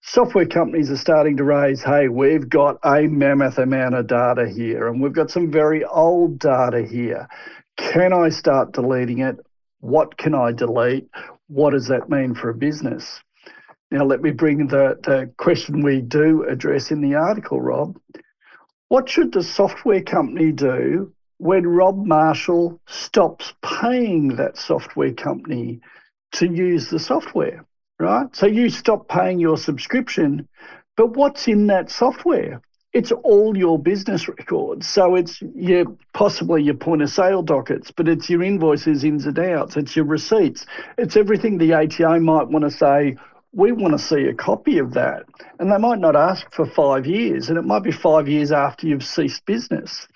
Software 0.01 0.47
companies 0.47 0.91
are 0.91 0.97
starting 0.97 1.37
to 1.37 1.45
raise, 1.45 1.81
hey, 1.81 2.09
we've 2.09 2.49
got 2.49 2.77
a 2.83 3.07
mammoth 3.07 3.57
amount 3.57 3.95
of 3.95 4.07
data 4.07 4.49
here, 4.49 4.87
and 4.87 5.01
we've 5.01 5.13
got 5.13 5.31
some 5.31 5.49
very 5.49 5.85
old 5.85 6.39
data 6.39 6.85
here. 6.85 7.27
Can 7.77 8.11
I 8.11 8.29
start 8.29 8.73
deleting 8.73 9.19
it? 9.19 9.37
What 9.79 10.17
can 10.17 10.35
I 10.35 10.51
delete? 10.51 11.07
What 11.47 11.71
does 11.71 11.87
that 11.87 12.09
mean 12.09 12.35
for 12.35 12.49
a 12.49 12.53
business? 12.53 13.21
Now, 13.93 14.05
let 14.05 14.23
me 14.23 14.31
bring 14.31 14.65
the, 14.65 14.97
the 15.03 15.31
question 15.37 15.83
we 15.83 16.01
do 16.01 16.45
address 16.49 16.89
in 16.89 16.99
the 16.99 17.13
article, 17.13 17.61
Rob. 17.61 17.99
What 18.87 19.07
should 19.07 19.31
the 19.31 19.43
software 19.43 20.01
company 20.01 20.51
do 20.51 21.13
when 21.37 21.67
Rob 21.67 22.03
Marshall 22.03 22.81
stops 22.87 23.53
paying 23.61 24.29
that 24.37 24.57
software 24.57 25.13
company 25.13 25.79
to 26.31 26.47
use 26.47 26.89
the 26.89 26.97
software, 26.97 27.65
right? 27.99 28.35
So 28.35 28.47
you 28.47 28.71
stop 28.71 29.07
paying 29.09 29.39
your 29.39 29.57
subscription, 29.57 30.47
but 30.97 31.15
what's 31.15 31.47
in 31.47 31.67
that 31.67 31.91
software? 31.91 32.63
it's 32.93 33.11
all 33.11 33.57
your 33.57 33.79
business 33.79 34.27
records. 34.27 34.87
So 34.87 35.15
it's 35.15 35.41
your 35.55 35.85
possibly 36.13 36.61
your 36.61 36.75
point 36.75 37.01
of 37.01 37.09
sale 37.09 37.41
dockets, 37.41 37.91
but 37.91 38.07
it's 38.07 38.29
your 38.29 38.43
invoices, 38.43 39.03
ins 39.03 39.25
and 39.25 39.37
outs, 39.39 39.75
it's 39.77 39.95
your 39.95 40.05
receipts, 40.05 40.65
it's 40.97 41.17
everything 41.17 41.57
the 41.57 41.73
ATO 41.73 42.19
might 42.19 42.47
want 42.47 42.63
to 42.65 42.71
say. 42.71 43.17
We 43.53 43.71
want 43.71 43.93
to 43.93 43.99
see 43.99 44.23
a 44.25 44.33
copy 44.33 44.79
of 44.79 44.93
that. 44.93 45.23
And 45.59 45.71
they 45.71 45.77
might 45.77 45.99
not 45.99 46.15
ask 46.15 46.51
for 46.51 46.65
five 46.65 47.05
years, 47.05 47.49
and 47.49 47.57
it 47.57 47.63
might 47.63 47.83
be 47.83 47.91
five 47.91 48.27
years 48.27 48.51
after 48.51 48.87
you've 48.87 49.05
ceased 49.05 49.45
business. 49.45 50.07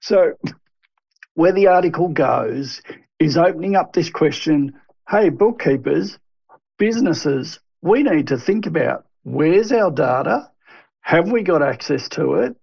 So, 0.00 0.34
where 1.34 1.52
the 1.52 1.68
article 1.68 2.08
goes 2.08 2.82
is 3.18 3.36
opening 3.36 3.74
up 3.74 3.92
this 3.92 4.10
question 4.10 4.74
hey, 5.08 5.30
bookkeepers, 5.30 6.18
businesses, 6.78 7.60
we 7.80 8.02
need 8.02 8.26
to 8.26 8.36
think 8.36 8.66
about 8.66 9.06
where's 9.22 9.72
our 9.72 9.90
data? 9.90 10.50
Have 11.00 11.32
we 11.32 11.42
got 11.42 11.62
access 11.62 12.08
to 12.10 12.34
it? 12.34 12.56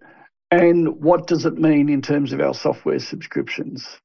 And 0.52 1.02
what 1.02 1.26
does 1.26 1.46
it 1.46 1.58
mean 1.58 1.90
in 1.90 2.04
terms 2.04 2.32
of 2.32 2.40
our 2.40 2.54
software 2.54 3.00
subscriptions? 3.00 4.00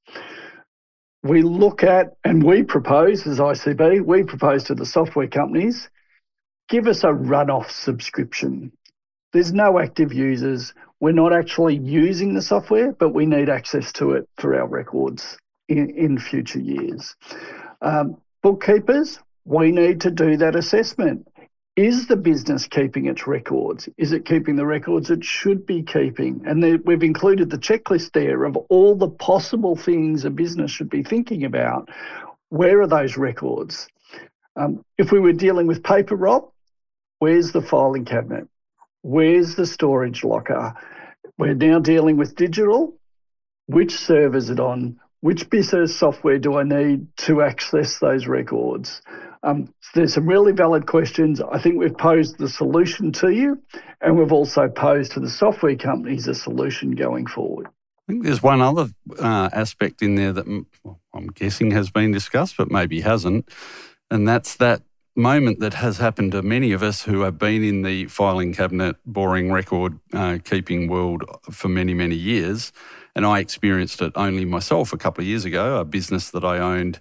We 1.22 1.42
look 1.42 1.82
at 1.82 2.14
and 2.24 2.42
we 2.42 2.62
propose 2.62 3.26
as 3.26 3.38
ICB, 3.38 4.04
we 4.04 4.22
propose 4.22 4.64
to 4.64 4.74
the 4.74 4.86
software 4.86 5.28
companies, 5.28 5.90
give 6.68 6.86
us 6.86 7.04
a 7.04 7.12
run-off 7.12 7.70
subscription. 7.70 8.72
There's 9.32 9.52
no 9.52 9.78
active 9.78 10.12
users. 10.12 10.72
We're 10.98 11.12
not 11.12 11.32
actually 11.32 11.76
using 11.76 12.34
the 12.34 12.42
software, 12.42 12.92
but 12.92 13.10
we 13.10 13.26
need 13.26 13.48
access 13.48 13.92
to 13.94 14.12
it 14.12 14.28
for 14.38 14.58
our 14.58 14.66
records 14.66 15.36
in, 15.68 15.90
in 15.90 16.18
future 16.18 16.58
years. 16.58 17.14
Um, 17.82 18.16
bookkeepers, 18.42 19.20
we 19.44 19.72
need 19.72 20.00
to 20.02 20.10
do 20.10 20.36
that 20.38 20.56
assessment. 20.56 21.26
Is 21.76 22.08
the 22.08 22.16
business 22.16 22.66
keeping 22.66 23.06
its 23.06 23.26
records? 23.26 23.88
Is 23.96 24.12
it 24.12 24.24
keeping 24.24 24.56
the 24.56 24.66
records 24.66 25.10
it 25.10 25.24
should 25.24 25.66
be 25.66 25.82
keeping? 25.82 26.42
And 26.44 26.84
we've 26.84 27.02
included 27.02 27.48
the 27.48 27.58
checklist 27.58 28.12
there 28.12 28.44
of 28.44 28.56
all 28.68 28.96
the 28.96 29.08
possible 29.08 29.76
things 29.76 30.24
a 30.24 30.30
business 30.30 30.70
should 30.70 30.90
be 30.90 31.04
thinking 31.04 31.44
about. 31.44 31.88
Where 32.48 32.80
are 32.80 32.88
those 32.88 33.16
records? 33.16 33.86
Um, 34.56 34.84
if 34.98 35.12
we 35.12 35.20
were 35.20 35.32
dealing 35.32 35.68
with 35.68 35.84
paper, 35.84 36.16
Rob, 36.16 36.50
where's 37.20 37.52
the 37.52 37.62
filing 37.62 38.04
cabinet? 38.04 38.48
Where's 39.02 39.54
the 39.54 39.66
storage 39.66 40.24
locker? 40.24 40.74
We're 41.38 41.54
now 41.54 41.78
dealing 41.78 42.16
with 42.16 42.34
digital. 42.34 42.98
Which 43.66 43.96
server 43.96 44.36
is 44.36 44.50
it 44.50 44.58
on? 44.58 44.98
Which 45.20 45.48
business 45.48 45.96
software 45.96 46.38
do 46.38 46.58
I 46.58 46.64
need 46.64 47.16
to 47.18 47.42
access 47.42 48.00
those 48.00 48.26
records? 48.26 49.00
Um, 49.42 49.72
there's 49.94 50.14
some 50.14 50.26
really 50.26 50.52
valid 50.52 50.86
questions. 50.86 51.40
I 51.40 51.58
think 51.58 51.78
we've 51.78 51.96
posed 51.96 52.38
the 52.38 52.48
solution 52.48 53.10
to 53.12 53.30
you, 53.30 53.60
and 54.00 54.18
we've 54.18 54.32
also 54.32 54.68
posed 54.68 55.12
to 55.12 55.20
the 55.20 55.30
software 55.30 55.76
companies 55.76 56.28
a 56.28 56.34
solution 56.34 56.92
going 56.92 57.26
forward. 57.26 57.66
I 57.66 58.12
think 58.12 58.24
there's 58.24 58.42
one 58.42 58.60
other 58.60 58.88
uh, 59.18 59.48
aspect 59.52 60.02
in 60.02 60.16
there 60.16 60.32
that 60.32 60.46
I'm 61.14 61.26
guessing 61.28 61.70
has 61.70 61.90
been 61.90 62.12
discussed, 62.12 62.56
but 62.58 62.70
maybe 62.70 63.00
hasn't, 63.00 63.48
and 64.10 64.28
that's 64.28 64.56
that 64.56 64.82
moment 65.16 65.60
that 65.60 65.74
has 65.74 65.98
happened 65.98 66.32
to 66.32 66.42
many 66.42 66.72
of 66.72 66.82
us 66.82 67.02
who 67.02 67.20
have 67.20 67.38
been 67.38 67.62
in 67.62 67.82
the 67.82 68.06
filing 68.06 68.52
cabinet, 68.52 68.96
boring 69.06 69.52
record 69.52 69.98
uh, 70.12 70.38
keeping 70.44 70.88
world 70.88 71.24
for 71.50 71.68
many, 71.68 71.94
many 71.94 72.14
years. 72.14 72.72
And 73.14 73.26
I 73.26 73.40
experienced 73.40 74.00
it 74.02 74.12
only 74.14 74.44
myself 74.44 74.92
a 74.92 74.96
couple 74.96 75.22
of 75.22 75.28
years 75.28 75.44
ago, 75.44 75.78
a 75.78 75.84
business 75.84 76.30
that 76.30 76.44
I 76.44 76.58
owned 76.58 77.00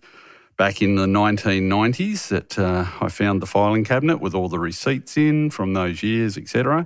back 0.59 0.81
in 0.81 0.95
the 0.95 1.05
1990s 1.05 2.27
that 2.27 2.59
uh, 2.59 2.85
I 2.99 3.07
found 3.07 3.41
the 3.41 3.45
filing 3.45 3.85
cabinet 3.85 4.19
with 4.19 4.35
all 4.35 4.49
the 4.49 4.59
receipts 4.59 5.15
in 5.15 5.51
from 5.51 5.73
those 5.73 6.03
years, 6.03 6.37
etc. 6.37 6.85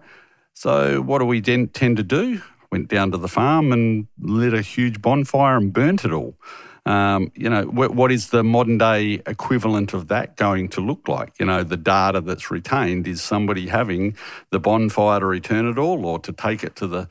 So 0.54 1.02
what 1.02 1.18
do 1.18 1.26
we 1.26 1.42
then 1.42 1.70
tend 1.70 1.98
to 1.98 2.04
do? 2.04 2.44
Went 2.72 2.88
down 2.88 3.10
to 3.14 3.18
the 3.18 3.28
farm 3.28 3.72
and 3.72 4.06
lit 4.20 4.54
a 4.54 4.62
huge 4.62 5.02
bonfire 5.02 5.58
and 5.58 5.74
burnt 5.74 6.06
it 6.06 6.12
all. 6.12 6.36
Um, 6.86 7.32
you 7.34 7.50
know, 7.50 7.64
wh- 7.64 7.96
what 7.96 8.12
is 8.12 8.30
the 8.30 8.44
modern 8.44 8.78
day 8.78 9.24
equivalent 9.26 9.96
of 9.96 10.08
that 10.10 10.36
going 10.36 10.70
to 10.70 10.82
look 10.82 11.08
like? 11.08 11.34
You 11.40 11.48
know, 11.48 11.64
the 11.64 11.78
data 11.78 12.22
that's 12.22 12.52
retained 12.52 13.08
is 13.08 13.24
somebody 13.24 13.70
having 13.70 14.16
the 14.52 14.60
bonfire 14.60 15.20
to 15.20 15.26
return 15.26 15.68
it 15.68 15.80
all 15.80 16.06
or 16.06 16.20
to 16.20 16.32
take 16.32 16.64
it 16.64 16.76
to 16.76 16.86
the 16.86 17.10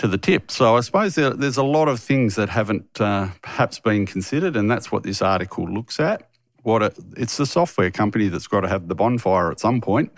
to 0.00 0.08
the 0.08 0.18
tip. 0.18 0.50
So 0.50 0.76
I 0.76 0.80
suppose 0.80 1.14
there, 1.14 1.30
there's 1.30 1.58
a 1.58 1.62
lot 1.62 1.88
of 1.88 2.00
things 2.00 2.34
that 2.36 2.48
haven't 2.48 3.00
uh, 3.00 3.28
perhaps 3.42 3.78
been 3.78 4.06
considered, 4.06 4.56
and 4.56 4.70
that's 4.70 4.90
what 4.90 5.02
this 5.02 5.20
article 5.20 5.66
looks 5.66 6.00
at 6.00 6.29
what 6.62 6.82
it, 6.82 6.98
it's 7.16 7.36
the 7.36 7.46
software 7.46 7.90
company 7.90 8.28
that's 8.28 8.46
got 8.46 8.60
to 8.60 8.68
have 8.68 8.88
the 8.88 8.94
bonfire 8.94 9.50
at 9.50 9.60
some 9.60 9.80
point. 9.80 10.12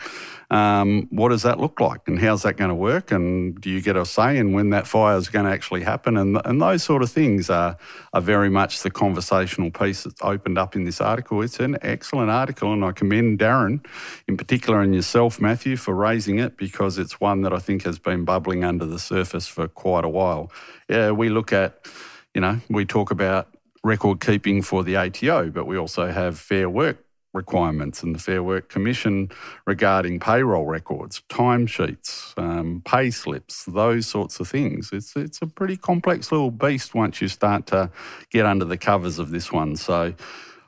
Um, 0.50 1.08
what 1.10 1.30
does 1.30 1.42
that 1.42 1.58
look 1.58 1.80
like, 1.80 2.06
and 2.06 2.18
how's 2.18 2.42
that 2.42 2.58
going 2.58 2.68
to 2.68 2.74
work? 2.74 3.10
And 3.10 3.58
do 3.58 3.70
you 3.70 3.80
get 3.80 3.96
a 3.96 4.04
say 4.04 4.36
in 4.36 4.52
when 4.52 4.68
that 4.70 4.86
fire 4.86 5.16
is 5.16 5.30
going 5.30 5.46
to 5.46 5.50
actually 5.50 5.82
happen? 5.82 6.18
And 6.18 6.38
and 6.44 6.60
those 6.60 6.82
sort 6.82 7.02
of 7.02 7.10
things 7.10 7.48
are 7.48 7.78
are 8.12 8.20
very 8.20 8.50
much 8.50 8.82
the 8.82 8.90
conversational 8.90 9.70
piece 9.70 10.04
that's 10.04 10.20
opened 10.20 10.58
up 10.58 10.76
in 10.76 10.84
this 10.84 11.00
article. 11.00 11.40
It's 11.40 11.58
an 11.58 11.78
excellent 11.80 12.30
article, 12.30 12.72
and 12.72 12.84
I 12.84 12.92
commend 12.92 13.38
Darren, 13.38 13.84
in 14.28 14.36
particular, 14.36 14.82
and 14.82 14.94
yourself, 14.94 15.40
Matthew, 15.40 15.76
for 15.76 15.94
raising 15.94 16.38
it 16.38 16.58
because 16.58 16.98
it's 16.98 17.18
one 17.18 17.40
that 17.42 17.54
I 17.54 17.58
think 17.58 17.84
has 17.84 17.98
been 17.98 18.24
bubbling 18.24 18.62
under 18.62 18.84
the 18.84 18.98
surface 18.98 19.46
for 19.46 19.68
quite 19.68 20.04
a 20.04 20.10
while. 20.10 20.52
Yeah, 20.86 21.12
we 21.12 21.30
look 21.30 21.52
at 21.54 21.86
you 22.34 22.40
know, 22.40 22.58
we 22.68 22.84
talk 22.84 23.10
about 23.10 23.48
record 23.84 24.20
keeping 24.20 24.62
for 24.62 24.84
the 24.84 24.96
ATO, 24.96 25.50
but 25.50 25.66
we 25.66 25.76
also 25.76 26.10
have 26.10 26.38
fair 26.38 26.68
work 26.68 26.98
requirements 27.34 28.02
and 28.02 28.14
the 28.14 28.18
Fair 28.18 28.42
Work 28.42 28.68
Commission 28.68 29.30
regarding 29.66 30.20
payroll 30.20 30.66
records, 30.66 31.22
timesheets, 31.28 32.36
um, 32.38 32.82
pay 32.84 33.10
slips, 33.10 33.64
those 33.64 34.06
sorts 34.06 34.38
of 34.40 34.48
things. 34.48 34.90
It's 34.92 35.16
it's 35.16 35.40
a 35.42 35.46
pretty 35.46 35.76
complex 35.76 36.30
little 36.30 36.50
beast 36.50 36.94
once 36.94 37.20
you 37.20 37.28
start 37.28 37.66
to 37.68 37.90
get 38.30 38.46
under 38.46 38.64
the 38.64 38.78
covers 38.78 39.18
of 39.18 39.30
this 39.30 39.52
one. 39.52 39.76
So. 39.76 40.14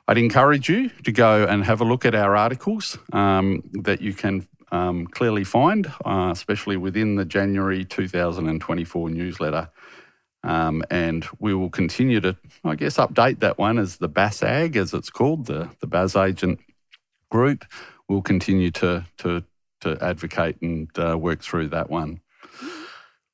I'd 0.07 0.19
encourage 0.19 0.69
you 0.69 0.89
to 1.03 1.11
go 1.11 1.45
and 1.45 1.63
have 1.63 1.81
a 1.81 1.83
look 1.83 2.05
at 2.05 2.13
our 2.13 2.35
articles 2.35 2.95
um, 3.11 3.63
that 3.73 4.01
you 4.03 4.13
can 4.13 4.47
um, 4.71 5.07
clearly 5.07 5.43
find, 5.43 5.87
uh, 6.05 6.29
especially 6.31 6.77
within 6.77 7.15
the 7.15 7.25
January 7.25 7.83
2024 7.83 9.09
newsletter. 9.09 9.67
Um, 10.45 10.83
and 10.91 11.25
we 11.39 11.55
will 11.55 11.71
continue 11.71 12.21
to, 12.21 12.37
I 12.63 12.75
guess, 12.75 12.97
update 12.97 13.39
that 13.39 13.57
one 13.57 13.79
as 13.79 13.97
the 13.97 14.07
BASAG, 14.07 14.75
as 14.75 14.93
it's 14.93 15.09
called, 15.09 15.47
the, 15.47 15.69
the 15.79 15.87
BAS 15.87 16.15
agent 16.15 16.59
group. 17.31 17.65
We'll 18.07 18.21
continue 18.21 18.69
to, 18.71 19.05
to, 19.17 19.43
to 19.81 19.97
advocate 20.01 20.61
and 20.61 20.87
uh, 20.99 21.17
work 21.17 21.41
through 21.41 21.69
that 21.69 21.89
one. 21.89 22.21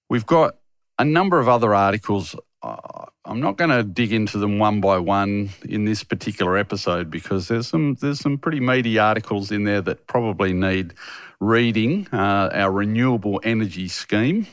We've 0.10 0.26
got 0.26 0.56
a 0.98 1.06
number 1.06 1.40
of 1.40 1.50
other 1.50 1.76
articles. 1.76 2.36
Uh, 2.64 3.06
I'm 3.26 3.42
not 3.42 3.58
going 3.58 3.72
to 3.72 3.84
dig 3.84 4.14
into 4.14 4.38
them 4.38 4.58
one 4.58 4.82
by 4.82 4.98
one 4.98 5.50
in 5.68 5.86
this 5.86 6.04
particular 6.04 6.58
episode 6.58 7.10
because 7.10 7.48
there's 7.48 7.68
some 7.68 7.96
there's 7.96 8.20
some 8.20 8.38
pretty 8.38 8.60
meaty 8.60 9.00
articles 9.00 9.52
in 9.52 9.64
there 9.64 9.82
that 9.82 10.08
probably 10.08 10.54
need 10.54 10.94
reading. 11.40 12.08
Uh, 12.14 12.50
our 12.54 12.72
renewable 12.72 13.42
energy 13.44 13.88
scheme, 13.88 14.48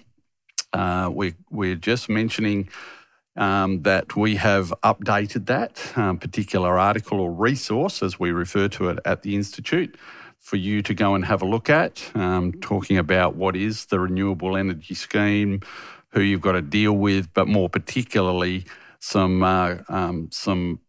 uh, 0.73 1.11
we, 1.13 1.35
we're 1.51 1.75
just 1.75 2.09
mentioning 2.09 2.69
um, 3.37 3.83
that 3.83 4.17
we 4.17 4.37
have 4.37 4.75
updated 4.83 5.47
that 5.47 5.97
um, 5.97 6.19
particular 6.19 6.79
article 6.79 7.21
or 7.21 7.31
resource, 7.33 8.03
as 8.03 8.19
we 8.19 8.33
refer 8.33 8.69
to 8.69 8.89
it 8.89 8.99
at 9.05 9.23
the 9.23 9.37
Institute, 9.37 9.97
for 10.39 10.57
you 10.57 10.83
to 10.83 10.95
go 10.95 11.15
and 11.15 11.25
have 11.25 11.43
a 11.43 11.47
look 11.47 11.71
at, 11.71 12.11
um, 12.15 12.53
talking 12.61 12.99
about 12.99 13.37
what 13.37 13.55
is 13.55 13.87
the 13.87 14.01
renewable 14.01 14.57
energy 14.57 14.95
scheme, 14.95 15.61
who 16.11 16.21
you've 16.21 16.41
got 16.41 16.53
to 16.53 16.63
deal 16.63 16.93
with, 16.93 17.33
but 17.35 17.47
more 17.47 17.69
particularly 17.69 18.65
some 18.99 19.43
uh, 19.43 19.77
um, 19.89 20.29
some 20.33 20.81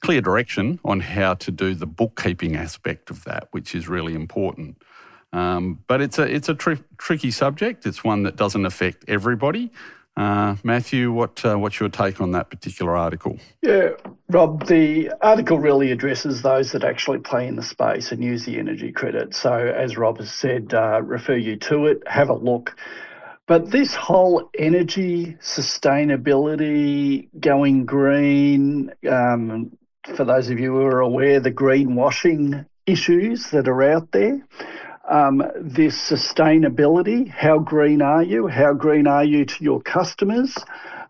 clear 0.00 0.20
direction 0.20 0.80
on 0.84 1.00
how 1.00 1.34
to 1.34 1.50
do 1.50 1.74
the 1.74 1.86
bookkeeping 1.86 2.56
aspect 2.56 3.10
of 3.10 3.24
that, 3.24 3.48
which 3.52 3.74
is 3.74 3.88
really 3.88 4.14
important. 4.14 4.76
Um, 5.32 5.78
but 5.86 6.00
it's 6.00 6.18
a 6.18 6.22
it's 6.22 6.48
a 6.48 6.54
tri- 6.54 6.82
tricky 6.98 7.30
subject. 7.30 7.86
It's 7.86 8.04
one 8.04 8.22
that 8.24 8.36
doesn't 8.36 8.66
affect 8.66 9.04
everybody. 9.08 9.70
Uh, 10.14 10.56
Matthew, 10.62 11.10
what 11.10 11.42
uh, 11.44 11.56
what's 11.56 11.80
your 11.80 11.88
take 11.88 12.20
on 12.20 12.32
that 12.32 12.50
particular 12.50 12.94
article? 12.96 13.38
Yeah, 13.62 13.90
Rob, 14.28 14.66
the 14.66 15.10
article 15.22 15.58
really 15.58 15.90
addresses 15.90 16.42
those 16.42 16.72
that 16.72 16.84
actually 16.84 17.20
play 17.20 17.46
in 17.46 17.56
the 17.56 17.62
space 17.62 18.12
and 18.12 18.22
use 18.22 18.44
the 18.44 18.58
energy 18.58 18.92
credit. 18.92 19.34
So, 19.34 19.52
as 19.54 19.96
Rob 19.96 20.18
has 20.18 20.30
said, 20.30 20.74
uh, 20.74 21.00
refer 21.02 21.36
you 21.36 21.56
to 21.56 21.86
it, 21.86 22.02
have 22.06 22.28
a 22.28 22.34
look. 22.34 22.76
But 23.46 23.70
this 23.70 23.94
whole 23.94 24.50
energy 24.56 25.36
sustainability, 25.40 27.28
going 27.40 27.86
green, 27.86 28.92
um, 29.10 29.76
for 30.14 30.24
those 30.24 30.50
of 30.50 30.60
you 30.60 30.74
who 30.74 30.82
are 30.82 31.00
aware, 31.00 31.40
the 31.40 31.50
greenwashing 31.50 32.66
issues 32.86 33.50
that 33.50 33.66
are 33.68 33.82
out 33.82 34.12
there 34.12 34.42
um, 35.08 35.42
this 35.60 35.96
sustainability. 35.96 37.28
How 37.28 37.58
green 37.58 38.02
are 38.02 38.22
you? 38.22 38.46
How 38.46 38.72
green 38.72 39.06
are 39.06 39.24
you 39.24 39.44
to 39.44 39.64
your 39.64 39.80
customers? 39.80 40.56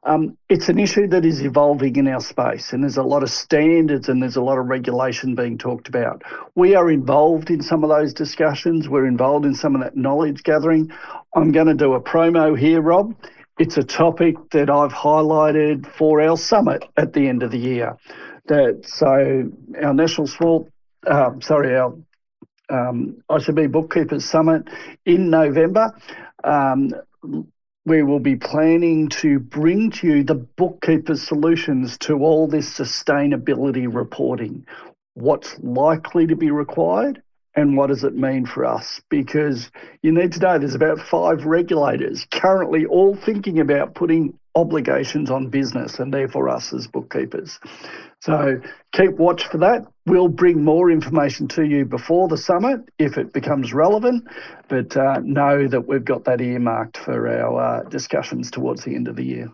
Um, 0.05 0.37
it's 0.49 0.69
an 0.69 0.81
issue 0.81 1.07
that 1.09 1.25
is 1.25 1.43
evolving 1.43 1.95
in 1.95 2.09
our 2.09 2.21
space, 2.21 2.73
and 2.73 2.83
there's 2.83 2.97
a 2.97 3.05
lot 3.05 3.23
of 3.23 3.31
standards 3.31 4.09
and 4.09 4.21
there's 4.21 4.35
a 4.35 4.43
lot 4.43 4.59
of 4.59 4.67
regulation 4.67 5.37
being 5.37 5.59
talked 5.59 5.89
about. 5.89 6.23
We 6.57 6.75
are 6.75 6.91
involved 6.91 7.51
in 7.51 7.63
some 7.63 7.85
of 7.85 7.91
those 7.91 8.13
discussions, 8.13 8.89
we're 8.89 9.07
involved 9.07 9.47
in 9.47 9.55
some 9.55 9.77
of 9.77 9.83
that 9.83 9.97
knowledge 9.97 10.43
gathering. 10.43 10.91
I'm 11.37 11.53
going 11.53 11.69
to 11.69 11.75
do 11.75 11.95
a 11.95 12.01
promo 12.01 12.59
here, 12.59 12.81
Rob. 12.81 13.15
It's 13.59 13.77
a 13.77 13.85
topic 13.85 14.35
that 14.51 14.69
I've 14.69 14.93
highlighted 14.93 15.87
for 15.87 16.21
our 16.21 16.37
summit 16.37 16.85
at 16.97 17.13
the 17.13 17.29
end 17.29 17.45
of 17.45 17.53
the 17.53 17.59
year. 17.59 17.97
That 18.49 18.81
so 18.85 19.53
our 19.81 19.95
national 19.95 20.27
sport, 20.27 20.67
uh, 21.07 21.31
sorry, 21.41 21.77
our 21.77 21.95
um, 22.73 23.23
ICB 23.31 23.71
Bookkeepers 23.71 24.25
Summit 24.25 24.69
in 25.05 25.31
November. 25.31 25.93
Um, 26.43 26.93
we 27.85 28.03
will 28.03 28.21
be 28.21 28.37
planning 28.37 29.09
to 29.09 29.41
bring 29.41 29.91
to 29.91 30.07
you 30.07 30.25
the 30.25 30.35
bookkeepers' 30.35 31.23
solutions 31.23 31.99
to 31.99 32.15
all 32.15 32.47
this 32.47 32.79
sustainability 32.79 33.93
reporting. 33.93 34.65
What's 35.15 35.59
likely 35.61 36.27
to 36.29 36.37
be 36.37 36.51
required 36.51 37.23
and 37.55 37.77
what 37.77 37.89
does 37.89 38.05
it 38.05 38.15
mean 38.15 38.47
for 38.47 38.65
us? 38.65 39.01
Because 39.11 39.71
you 40.03 40.13
need 40.13 40.33
to 40.33 40.41
know 40.41 40.59
there's 40.59 40.75
about 40.75 41.01
five 41.01 41.45
regulators 41.45 42.27
currently 42.31 42.87
all 42.87 43.17
thinking 43.17 43.61
about 43.61 43.95
putting 43.95 44.39
obligations 44.55 45.31
on 45.31 45.49
business 45.49 45.99
and 45.99 46.13
therefore 46.13 46.49
us 46.49 46.73
as 46.73 46.87
bookkeepers. 46.87 47.59
So 48.21 48.61
keep 48.93 49.17
watch 49.17 49.47
for 49.47 49.59
that. 49.59 49.87
We'll 50.07 50.29
bring 50.29 50.63
more 50.63 50.91
information 50.91 51.49
to 51.49 51.65
you 51.65 51.85
before 51.85 52.29
the 52.29 52.37
summit 52.37 52.81
if 52.99 53.17
it 53.17 53.33
becomes 53.33 53.73
relevant, 53.73 54.29
but 54.69 54.97
uh, 54.97 55.21
know 55.23 55.67
that 55.69 55.89
we've 55.89 56.05
got 56.05 56.25
that 56.25 56.41
earmarked 56.41 56.99
for 56.99 57.29
our 57.29 57.61
uh, 57.61 57.89
discussions 57.89 58.51
towards 58.51 58.85
the 58.85 58.95
end 58.95 59.09
of 59.09 59.17
the 59.17 59.25
year. 59.25 59.51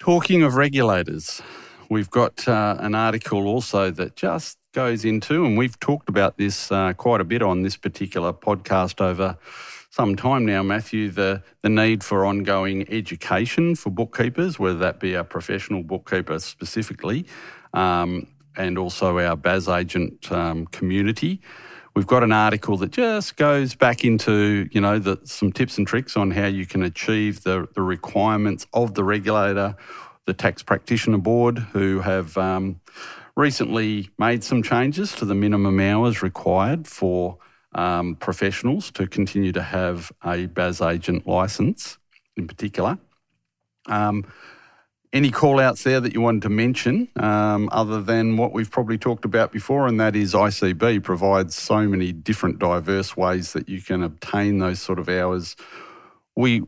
Talking 0.00 0.42
of 0.42 0.54
regulators, 0.54 1.40
we've 1.88 2.10
got 2.10 2.46
uh, 2.46 2.76
an 2.80 2.94
article 2.94 3.46
also 3.46 3.90
that 3.90 4.16
just 4.16 4.58
goes 4.72 5.04
into, 5.04 5.46
and 5.46 5.56
we've 5.56 5.78
talked 5.78 6.08
about 6.08 6.36
this 6.36 6.70
uh, 6.70 6.92
quite 6.92 7.20
a 7.20 7.24
bit 7.24 7.42
on 7.42 7.62
this 7.62 7.76
particular 7.76 8.32
podcast 8.32 9.00
over 9.00 9.38
some 9.94 10.16
time 10.16 10.44
now, 10.44 10.60
Matthew, 10.60 11.08
the, 11.08 11.40
the 11.62 11.68
need 11.68 12.02
for 12.02 12.24
ongoing 12.24 12.84
education 12.92 13.76
for 13.76 13.90
bookkeepers, 13.90 14.58
whether 14.58 14.80
that 14.80 14.98
be 14.98 15.14
a 15.14 15.22
professional 15.22 15.84
bookkeeper 15.84 16.40
specifically, 16.40 17.24
um, 17.74 18.26
and 18.56 18.76
also 18.76 19.20
our 19.20 19.36
BAS 19.36 19.68
agent 19.68 20.32
um, 20.32 20.66
community. 20.66 21.40
We've 21.94 22.08
got 22.08 22.24
an 22.24 22.32
article 22.32 22.76
that 22.78 22.90
just 22.90 23.36
goes 23.36 23.76
back 23.76 24.04
into, 24.04 24.68
you 24.72 24.80
know, 24.80 24.98
the, 24.98 25.20
some 25.22 25.52
tips 25.52 25.78
and 25.78 25.86
tricks 25.86 26.16
on 26.16 26.32
how 26.32 26.46
you 26.46 26.66
can 26.66 26.82
achieve 26.82 27.44
the, 27.44 27.68
the 27.76 27.82
requirements 27.82 28.66
of 28.72 28.94
the 28.94 29.04
regulator, 29.04 29.76
the 30.24 30.34
Tax 30.34 30.60
Practitioner 30.60 31.18
Board, 31.18 31.58
who 31.58 32.00
have 32.00 32.36
um, 32.36 32.80
recently 33.36 34.10
made 34.18 34.42
some 34.42 34.60
changes 34.60 35.12
to 35.12 35.24
the 35.24 35.36
minimum 35.36 35.78
hours 35.78 36.20
required 36.20 36.88
for 36.88 37.38
um, 37.74 38.16
professionals 38.16 38.90
to 38.92 39.06
continue 39.06 39.52
to 39.52 39.62
have 39.62 40.12
a 40.24 40.46
BAS 40.46 40.80
agent 40.80 41.26
licence 41.26 41.98
in 42.36 42.46
particular. 42.46 42.98
Um, 43.86 44.26
any 45.12 45.30
call 45.30 45.60
outs 45.60 45.84
there 45.84 46.00
that 46.00 46.12
you 46.12 46.20
wanted 46.20 46.42
to 46.42 46.48
mention, 46.48 47.08
um, 47.16 47.68
other 47.70 48.02
than 48.02 48.36
what 48.36 48.52
we've 48.52 48.70
probably 48.70 48.98
talked 48.98 49.24
about 49.24 49.52
before, 49.52 49.86
and 49.86 50.00
that 50.00 50.16
is 50.16 50.34
ICB 50.34 51.04
provides 51.04 51.54
so 51.54 51.86
many 51.86 52.10
different 52.10 52.58
diverse 52.58 53.16
ways 53.16 53.52
that 53.52 53.68
you 53.68 53.80
can 53.80 54.02
obtain 54.02 54.58
those 54.58 54.80
sort 54.80 54.98
of 54.98 55.08
hours. 55.08 55.54
We 56.34 56.62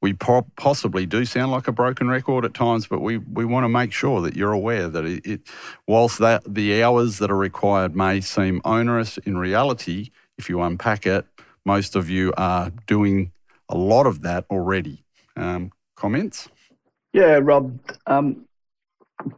we 0.00 0.14
po- 0.14 0.46
possibly 0.56 1.06
do 1.06 1.24
sound 1.24 1.50
like 1.50 1.66
a 1.66 1.72
broken 1.72 2.08
record 2.08 2.44
at 2.44 2.54
times, 2.54 2.86
but 2.86 3.00
we, 3.00 3.18
we 3.18 3.44
want 3.44 3.64
to 3.64 3.68
make 3.68 3.92
sure 3.92 4.20
that 4.22 4.36
you're 4.36 4.52
aware 4.52 4.88
that 4.88 5.04
it, 5.04 5.26
it 5.26 5.40
whilst 5.88 6.20
that 6.20 6.42
the 6.46 6.82
hours 6.84 7.18
that 7.18 7.32
are 7.32 7.36
required 7.36 7.96
may 7.96 8.20
seem 8.20 8.60
onerous, 8.64 9.18
in 9.18 9.36
reality, 9.38 10.10
if 10.38 10.48
you 10.48 10.62
unpack 10.62 11.06
it, 11.06 11.26
most 11.64 11.96
of 11.96 12.08
you 12.08 12.32
are 12.36 12.70
doing 12.86 13.32
a 13.68 13.76
lot 13.76 14.06
of 14.06 14.22
that 14.22 14.46
already. 14.50 15.04
Um, 15.36 15.72
comments? 15.96 16.48
Yeah, 17.12 17.40
Rob, 17.42 17.78
um, 18.06 18.46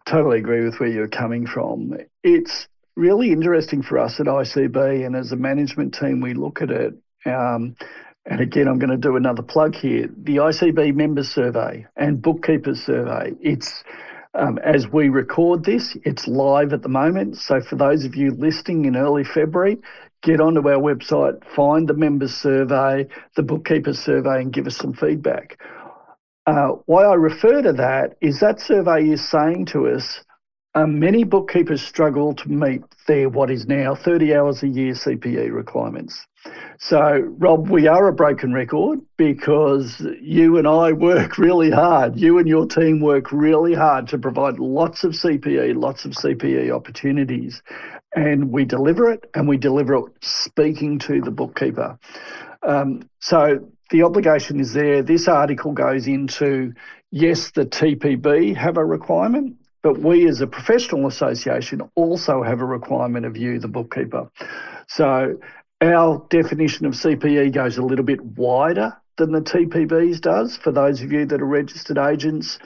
totally 0.07 0.39
agree 0.39 0.65
with 0.65 0.79
where 0.79 0.89
you're 0.89 1.09
coming 1.09 1.47
from. 1.47 1.97
It's 2.23 2.69
really 2.97 3.33
interesting 3.33 3.83
for 3.83 3.99
us 3.99 4.21
at 4.21 4.27
ICB, 4.27 5.07
and 5.07 5.17
as 5.17 5.33
a 5.33 5.37
management 5.37 5.95
team, 5.95 6.21
we 6.21 6.35
look 6.35 6.63
at 6.63 6.71
it. 6.71 6.95
Um, 7.25 7.77
and 8.27 8.41
again, 8.41 8.69
I'm 8.69 8.79
going 8.79 8.91
to 8.91 8.97
do 8.97 9.17
another 9.17 9.43
plug 9.43 9.75
here. 9.75 10.09
The 10.17 10.37
ICB 10.37 10.95
member 10.95 11.25
survey 11.25 11.87
and 11.97 12.21
bookkeepers 12.21 12.83
survey. 12.83 13.33
It's 13.41 13.83
um, 14.35 14.59
as 14.59 14.87
we 14.87 15.09
record 15.09 15.65
this, 15.65 15.97
it's 16.05 16.29
live 16.29 16.73
at 16.73 16.83
the 16.83 16.89
moment. 16.89 17.39
So 17.39 17.61
for 17.61 17.75
those 17.77 18.05
of 18.05 18.15
you 18.15 18.31
listening 18.31 18.85
in 18.85 18.97
early 18.97 19.25
February, 19.25 19.79
get 20.23 20.41
onto 20.41 20.69
our 20.69 20.81
website, 20.81 21.45
find 21.55 21.89
the 21.89 21.95
members 21.95 22.35
survey, 22.35 23.07
the 23.37 23.43
bookkeepers 23.43 23.99
survey, 23.99 24.41
and 24.41 24.53
give 24.53 24.67
us 24.67 24.77
some 24.77 24.93
feedback. 24.93 25.59
Uh, 26.47 26.71
why 26.87 27.05
I 27.05 27.15
refer 27.15 27.63
to 27.63 27.73
that 27.75 28.17
is 28.21 28.41
that 28.41 28.61
survey 28.61 29.09
is 29.09 29.29
saying 29.29 29.67
to 29.67 29.89
us 29.89 30.25
um, 30.75 31.01
many 31.01 31.25
bookkeepers 31.25 31.83
struggle 31.83 32.35
to 32.35 32.49
meet 32.49 32.83
their 33.07 33.29
what 33.29 33.51
is 33.51 33.67
now 33.67 33.95
30 33.95 34.35
hours 34.35 34.63
a 34.63 34.69
year 34.69 34.95
CPE 34.95 35.53
requirements. 35.53 36.25
So, 36.79 37.19
Rob, 37.39 37.69
we 37.69 37.87
are 37.87 38.09
a 38.09 38.13
broken 38.13 38.53
record 38.53 39.01
because 39.17 40.01
you 40.21 40.59
and 40.59 40.67
I 40.67 40.93
work 41.09 41.39
really 41.39 41.71
hard. 41.71 42.17
You 42.19 42.39
and 42.39 42.49
your 42.49 42.67
team 42.67 43.01
work 43.01 43.33
really 43.33 43.75
hard 43.75 44.07
to 44.09 44.19
provide 44.19 44.59
lots 44.59 45.03
of 45.05 45.13
CPE, 45.13 45.77
lots 45.77 46.05
of 46.05 46.13
CPE 46.13 46.71
opportunities. 46.71 47.63
And 48.15 48.51
we 48.51 48.65
deliver 48.65 49.11
it 49.11 49.31
and 49.35 49.47
we 49.49 49.57
deliver 49.57 49.95
it 49.95 50.05
speaking 50.21 50.99
to 51.01 51.21
the 51.21 51.31
bookkeeper. 51.31 51.99
Um, 52.63 53.09
so, 53.21 53.71
the 53.91 54.03
obligation 54.03 54.61
is 54.61 54.73
there. 54.73 55.03
This 55.03 55.29
article 55.29 55.73
goes 55.73 56.07
into 56.07 56.73
yes, 57.11 57.51
the 57.51 57.67
TPB 57.67 58.57
have 58.57 58.77
a 58.77 58.85
requirement, 58.85 59.57
but 59.83 59.99
we 59.99 60.29
as 60.29 60.41
a 60.41 60.47
professional 60.47 61.07
association 61.07 61.83
also 61.95 62.43
have 62.43 62.61
a 62.61 62.65
requirement 62.65 63.27
of 63.27 63.37
you, 63.37 63.59
the 63.59 63.69
bookkeeper. 63.69 64.31
So 64.89 65.39
our 65.81 66.27
definition 66.31 66.87
of 66.87 66.93
CPE 66.93 67.53
goes 67.53 67.79
a 67.79 67.83
little 67.83 68.05
bit 68.05 68.23
wider 68.23 68.97
than 69.17 69.33
the 69.33 69.41
TPB's 69.41 70.21
does. 70.21 70.57
For 70.57 70.73
those 70.73 71.03
of 71.03 71.13
you 71.13 71.27
that 71.27 71.41
are 71.41 71.47
registered 71.47 71.99
agents, 71.99 72.59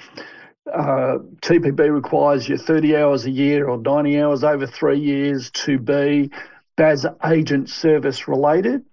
uh, 0.73 1.19
TPB 1.43 1.93
requires 1.93 2.49
you 2.49 2.57
30 2.57 2.97
hours 2.97 3.27
a 3.27 3.31
year 3.31 3.69
or 3.69 3.79
90 3.79 4.21
hours 4.21 4.45
over 4.45 4.67
three 4.67 4.99
years 4.99 5.51
to 5.51 5.79
be 5.79 6.31
BAS 6.77 7.07
agent 7.25 7.69
service 7.69 8.27
related. 8.27 8.85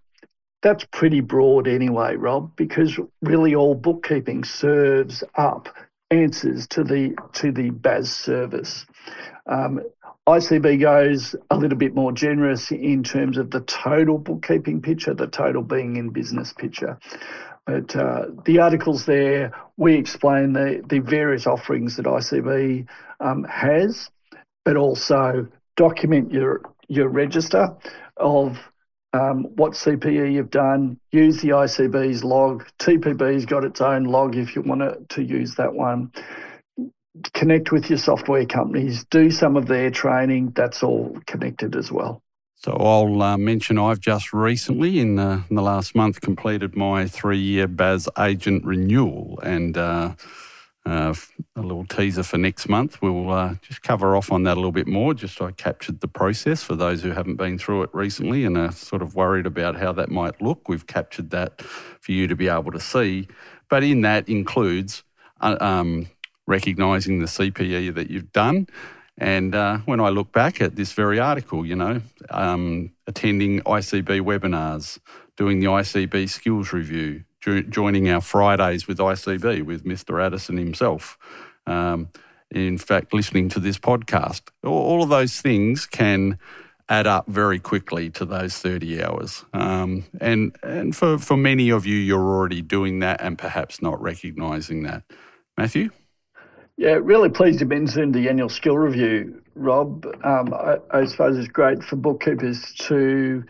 That's 0.62 0.86
pretty 0.92 1.22
broad 1.22 1.68
anyway, 1.68 2.16
Rob, 2.16 2.56
because 2.56 3.00
really 3.22 3.56
all 3.56 3.74
bookkeeping 3.74 4.44
serves 4.44 5.24
up 5.36 5.70
answers 6.12 6.68
to 6.68 6.84
the 6.84 7.16
to 7.34 7.52
the 7.52 7.70
BAS 7.72 8.12
service. 8.12 8.86
Um, 9.48 9.82
ICB 10.28 10.80
goes 10.80 11.36
a 11.50 11.58
little 11.58 11.78
bit 11.78 11.96
more 11.96 12.12
generous 12.12 12.72
in 12.72 13.02
terms 13.02 13.38
of 13.38 13.50
the 13.50 13.62
total 13.62 14.20
bookkeeping 14.20 14.82
picture, 14.82 15.16
the 15.16 15.26
total 15.26 15.64
being 15.64 15.96
in 15.96 16.10
business 16.10 16.54
picture. 16.54 17.00
But 17.72 17.96
uh, 17.96 18.26
the 18.44 18.60
articles 18.60 19.06
there, 19.06 19.54
we 19.78 19.96
explain 19.96 20.52
the, 20.52 20.84
the 20.90 21.00
various 21.00 21.48
offerings 21.48 21.96
that 21.96 22.06
ICB 22.06 22.86
um, 23.22 23.46
has, 23.46 24.10
but 24.66 24.76
also 24.76 25.48
document 25.78 26.32
your 26.32 26.62
your 26.90 27.08
register 27.08 27.70
of 28.18 28.58
um, 29.14 29.46
what 29.56 29.72
CPE 29.72 30.34
you've 30.34 30.52
done, 30.52 31.00
use 31.12 31.40
the 31.42 31.50
ICB's 31.50 32.26
log. 32.26 32.66
TPB's 32.78 33.46
got 33.46 33.64
its 33.64 33.80
own 33.80 34.04
log 34.04 34.36
if 34.36 34.54
you 34.54 34.62
want 34.62 34.82
to, 34.82 34.98
to 35.16 35.24
use 35.24 35.56
that 35.56 35.74
one. 35.74 36.12
Connect 37.34 37.72
with 37.72 37.90
your 37.90 38.00
software 38.00 38.46
companies, 38.46 39.06
do 39.06 39.32
some 39.32 39.56
of 39.56 39.68
their 39.68 39.92
training. 39.92 40.52
That's 40.56 40.84
all 40.84 41.18
connected 41.26 41.78
as 41.78 41.90
well. 41.90 42.22
So 42.64 42.74
I'll 42.74 43.24
uh, 43.24 43.38
mention 43.38 43.80
I've 43.80 44.00
just 44.00 44.34
recently, 44.34 45.00
in, 45.00 45.18
uh, 45.18 45.42
in, 45.50 45.56
the 45.56 45.64
last 45.64 45.96
month, 45.96 46.22
completed 46.22 46.76
my 46.76 47.08
three-year 47.08 47.68
BAS 47.68 48.08
agent 48.20 48.64
renewal, 48.64 49.40
and 49.42 49.76
uh, 49.76 50.14
uh, 50.86 51.16
a 51.56 51.62
little 51.62 51.86
teaser 51.86 52.22
for 52.22 52.38
next 52.38 52.70
month. 52.70 53.02
We'll 53.02 53.32
uh, 53.32 53.56
just 53.64 53.82
cover 53.82 54.16
off 54.16 54.32
on 54.32 54.44
that 54.44 54.58
a 54.58 54.60
little 54.60 54.72
bit 54.72 54.86
more. 54.86 55.16
Just 55.16 55.42
I 55.42 55.54
captured 55.54 56.02
the 56.02 56.08
process 56.08 56.62
for 56.62 56.76
those 56.76 57.02
who 57.02 57.10
haven't 57.10 57.38
been 57.38 57.58
through 57.58 57.82
it 57.82 57.90
recently 57.94 58.46
and 58.46 58.56
are 58.56 58.72
sort 58.72 59.02
of 59.02 59.16
worried 59.16 59.48
about 59.48 59.76
how 59.76 59.92
that 59.94 60.12
might 60.12 60.40
look. 60.40 60.70
We've 60.70 60.86
captured 60.86 61.32
that 61.32 61.64
for 61.64 62.12
you 62.12 62.28
to 62.28 62.36
be 62.36 62.48
able 62.48 62.72
to 62.74 62.80
see. 62.80 63.28
But 63.70 63.82
in 63.82 64.02
that 64.02 64.30
includes 64.30 65.02
uh, 65.40 65.58
um, 65.60 66.10
recognising 66.46 67.22
the 67.22 67.26
CPE 67.26 67.96
that 67.96 68.12
you've 68.12 68.32
done. 68.32 68.68
And 69.18 69.54
uh, 69.54 69.80
when 69.86 70.00
I 70.00 70.10
look 70.10 70.32
back 70.32 70.62
at 70.62 70.76
this 70.76 70.94
very 70.94 71.20
article, 71.20 71.66
you 71.66 71.76
know, 71.76 72.02
um, 72.30 72.92
attending 73.08 73.62
ICB 73.62 74.22
webinars, 74.22 75.00
doing 75.38 75.60
the 75.60 75.68
ICB 75.68 76.30
skills 76.30 76.74
review, 76.74 77.24
joining 77.70 78.10
our 78.10 78.22
Fridays 78.22 78.88
with 78.88 79.00
ICB 79.00 79.64
with 79.64 79.84
Mr. 79.84 80.24
Addison 80.24 80.58
himself. 80.58 81.18
Um, 81.66 82.10
in 82.52 82.78
fact, 82.78 83.14
listening 83.14 83.50
to 83.50 83.60
this 83.60 83.78
podcast, 83.78 84.42
all, 84.64 84.74
all, 84.74 85.04
of 85.04 85.10
those 85.10 85.40
things 85.40 85.86
can 85.86 86.38
add 86.90 87.08
up 87.08 87.26
very 87.28 87.60
quickly 87.60 88.10
to 88.10 88.26
those 88.26 88.58
30 88.58 89.04
hours. 89.04 89.46
Um, 89.54 90.04
and 90.20 90.56
and 90.62 90.96
for, 90.96 91.18
for 91.18 91.38
many 91.38 91.70
of 91.70 91.86
you, 91.86 91.96
you're 91.96 92.20
already 92.20 92.62
doing 92.62 93.00
that 93.00 93.22
and 93.22 93.38
perhaps 93.38 93.82
not 93.82 94.02
recognising 94.02 94.84
that. 94.84 95.04
Matthew? 95.58 95.92
Yeah, 96.82 96.98
really 97.00 97.30
pleased 97.30 97.60
to 97.60 97.66
mention 97.66 98.12
the 98.12 98.28
annual 98.28 98.50
skill 98.50 98.76
review, 98.76 99.44
Rob. 99.54 100.04
Um, 100.24 100.52
I, 100.52 100.78
I 100.90 101.06
suppose 101.06 101.38
it's 101.38 101.48
great 101.48 101.84
for 101.84 101.96
bookkeepers 101.96 102.74
to 102.88 103.44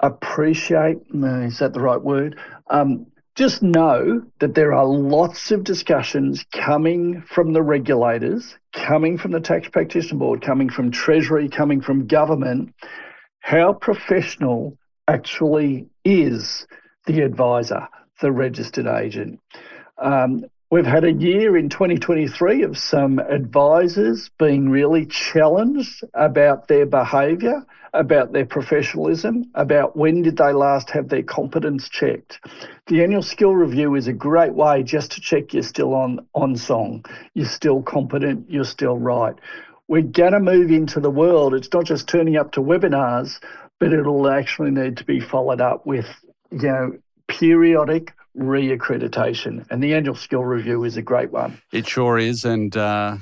appreciate, 0.00 0.96
is 1.12 1.60
that 1.60 1.72
the 1.72 1.78
right 1.78 2.02
word? 2.02 2.36
Um, 2.70 3.06
just 3.36 3.62
know 3.62 4.24
that 4.40 4.56
there 4.56 4.72
are 4.72 4.86
lots 4.86 5.52
of 5.52 5.62
discussions 5.62 6.44
coming 6.50 7.22
from 7.22 7.52
the 7.52 7.62
regulators, 7.62 8.58
coming 8.72 9.18
from 9.18 9.30
the 9.30 9.40
Tax 9.40 9.68
Practitioner 9.68 10.18
Board, 10.18 10.42
coming 10.42 10.68
from 10.68 10.90
Treasury, 10.90 11.48
coming 11.48 11.80
from 11.80 12.08
government. 12.08 12.74
How 13.38 13.72
professional 13.72 14.76
actually 15.06 15.86
is 16.04 16.66
the 17.06 17.20
advisor, 17.20 17.86
the 18.20 18.32
registered 18.32 18.88
agent? 18.88 19.38
Um, 19.96 20.46
We've 20.74 20.84
had 20.84 21.04
a 21.04 21.12
year 21.12 21.56
in 21.56 21.68
2023 21.68 22.64
of 22.64 22.76
some 22.76 23.20
advisors 23.20 24.28
being 24.40 24.70
really 24.70 25.06
challenged 25.06 26.02
about 26.14 26.66
their 26.66 26.84
behaviour, 26.84 27.64
about 27.92 28.32
their 28.32 28.44
professionalism, 28.44 29.52
about 29.54 29.96
when 29.96 30.22
did 30.22 30.36
they 30.36 30.52
last 30.52 30.90
have 30.90 31.08
their 31.08 31.22
competence 31.22 31.88
checked. 31.88 32.40
The 32.88 33.04
annual 33.04 33.22
skill 33.22 33.54
review 33.54 33.94
is 33.94 34.08
a 34.08 34.12
great 34.12 34.52
way 34.52 34.82
just 34.82 35.12
to 35.12 35.20
check 35.20 35.54
you're 35.54 35.62
still 35.62 35.94
on, 35.94 36.26
on 36.34 36.56
song, 36.56 37.04
you're 37.34 37.46
still 37.46 37.80
competent, 37.80 38.50
you're 38.50 38.64
still 38.64 38.98
right. 38.98 39.36
We're 39.86 40.02
going 40.02 40.32
to 40.32 40.40
move 40.40 40.72
into 40.72 40.98
the 40.98 41.08
world. 41.08 41.54
It's 41.54 41.72
not 41.72 41.84
just 41.84 42.08
turning 42.08 42.36
up 42.36 42.50
to 42.54 42.60
webinars, 42.60 43.38
but 43.78 43.92
it'll 43.92 44.28
actually 44.28 44.72
need 44.72 44.96
to 44.96 45.04
be 45.04 45.20
followed 45.20 45.60
up 45.60 45.86
with, 45.86 46.08
you 46.50 46.66
know, 46.66 46.98
periodic 47.28 48.12
re-accreditation 48.34 49.64
and 49.70 49.82
the 49.82 49.94
annual 49.94 50.14
skill 50.14 50.44
review 50.44 50.82
is 50.84 50.96
a 50.96 51.02
great 51.02 51.30
one. 51.30 51.60
It 51.72 51.86
sure 51.86 52.18
is 52.18 52.44
and 52.44 52.76
uh, 52.76 53.18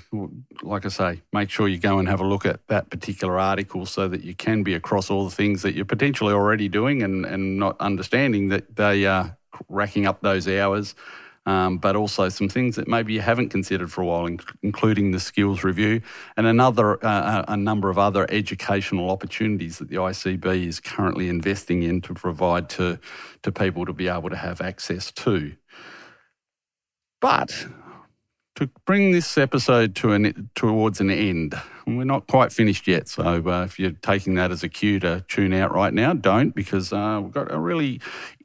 like 0.62 0.86
i 0.86 0.88
say 0.88 1.22
make 1.32 1.50
sure 1.50 1.68
you 1.68 1.78
go 1.78 1.98
and 1.98 2.08
have 2.08 2.20
a 2.20 2.26
look 2.26 2.46
at 2.46 2.66
that 2.68 2.90
particular 2.90 3.38
article 3.38 3.84
so 3.86 4.08
that 4.08 4.24
you 4.24 4.34
can 4.34 4.62
be 4.62 4.74
across 4.74 5.10
all 5.10 5.24
the 5.24 5.34
things 5.34 5.62
that 5.62 5.74
you're 5.74 5.84
potentially 5.84 6.32
already 6.32 6.68
doing 6.68 7.02
and, 7.02 7.26
and 7.26 7.58
not 7.58 7.76
understanding 7.80 8.48
that 8.48 8.76
they 8.76 9.04
are 9.04 9.36
racking 9.68 10.06
up 10.06 10.22
those 10.22 10.48
hours 10.48 10.94
um, 11.46 11.78
but 11.78 11.96
also 11.96 12.28
some 12.28 12.48
things 12.48 12.76
that 12.76 12.86
maybe 12.86 13.12
you 13.12 13.20
haven't 13.20 13.48
considered 13.48 13.90
for 13.90 14.02
a 14.02 14.06
while, 14.06 14.28
including 14.62 15.10
the 15.10 15.18
skills 15.18 15.64
review 15.64 16.00
and 16.36 16.46
another 16.46 17.04
uh, 17.04 17.44
a 17.48 17.56
number 17.56 17.90
of 17.90 17.98
other 17.98 18.26
educational 18.30 19.10
opportunities 19.10 19.78
that 19.78 19.88
the 19.88 19.96
ICB 19.96 20.66
is 20.66 20.78
currently 20.78 21.28
investing 21.28 21.82
in 21.82 22.00
to 22.02 22.14
provide 22.14 22.68
to 22.70 22.98
to 23.42 23.50
people 23.50 23.84
to 23.86 23.92
be 23.92 24.08
able 24.08 24.30
to 24.30 24.36
have 24.36 24.60
access 24.60 25.10
to. 25.12 25.54
But 27.20 27.66
to 28.56 28.70
bring 28.84 29.12
this 29.12 29.38
episode 29.38 29.94
to 29.96 30.12
an 30.12 30.50
towards 30.54 31.00
an 31.00 31.10
end, 31.10 31.54
we're 31.86 32.04
not 32.04 32.26
quite 32.26 32.52
finished 32.52 32.86
yet. 32.86 33.08
So 33.08 33.48
uh, 33.48 33.64
if 33.64 33.78
you're 33.78 33.92
taking 33.92 34.34
that 34.34 34.50
as 34.50 34.62
a 34.62 34.68
cue 34.68 35.00
to 35.00 35.24
tune 35.26 35.54
out 35.54 35.74
right 35.74 35.92
now, 35.92 36.12
don't 36.12 36.54
because 36.54 36.92
uh, 36.92 37.20
we've 37.22 37.32
got 37.32 37.50
a 37.50 37.58
really 37.58 38.00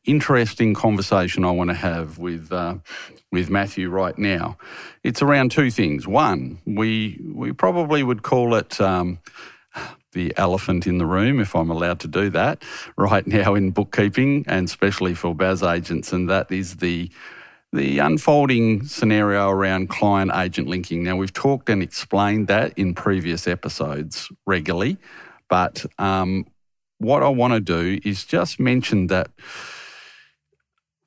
interesting 0.08 0.74
conversation 0.74 1.46
I 1.46 1.52
want 1.52 1.70
to 1.70 1.76
have 1.76 2.18
with 2.18 2.52
uh, 2.52 2.76
with 3.32 3.50
Matthew 3.50 3.90
right 3.90 4.18
now. 4.18 4.58
It's 5.04 5.22
around 5.22 5.52
two 5.52 5.70
things. 5.70 6.08
One, 6.08 6.60
we 6.66 7.20
we 7.34 7.52
probably 7.52 8.04
would 8.04 8.24
call 8.24 8.56
it. 8.56 8.82
Um, 8.82 9.20
the 10.14 10.34
elephant 10.38 10.88
in 10.88 10.98
the 10.98 11.06
room, 11.06 11.40
if 11.40 11.56
I'm 11.56 11.70
allowed 11.70 12.00
to 12.00 12.08
do 12.08 12.32
that, 12.32 12.64
right 12.98 13.28
now 13.28 13.54
in 13.54 13.70
bookkeeping 13.70 14.46
and 14.48 14.66
especially 14.66 15.14
for 15.14 15.36
BAS 15.36 15.62
agents, 15.62 16.12
and 16.12 16.28
that 16.30 16.52
is 16.52 16.78
the 16.78 17.12
the 17.74 18.00
unfolding 18.00 18.86
scenario 18.86 19.50
around 19.50 19.90
client 19.90 20.32
agent 20.34 20.68
linking. 20.68 21.04
Now, 21.04 21.18
we've 21.18 21.34
talked 21.34 21.70
and 21.70 21.84
explained 21.84 22.48
that 22.48 22.76
in 22.78 22.96
previous 22.96 23.46
episodes 23.48 24.32
regularly, 24.46 24.98
but 25.50 25.86
um, 26.00 26.46
what 27.00 27.24
I 27.24 27.30
want 27.30 27.54
to 27.54 27.60
do 27.60 28.00
is 28.04 28.26
just 28.26 28.60
mention 28.60 29.08
that 29.08 29.30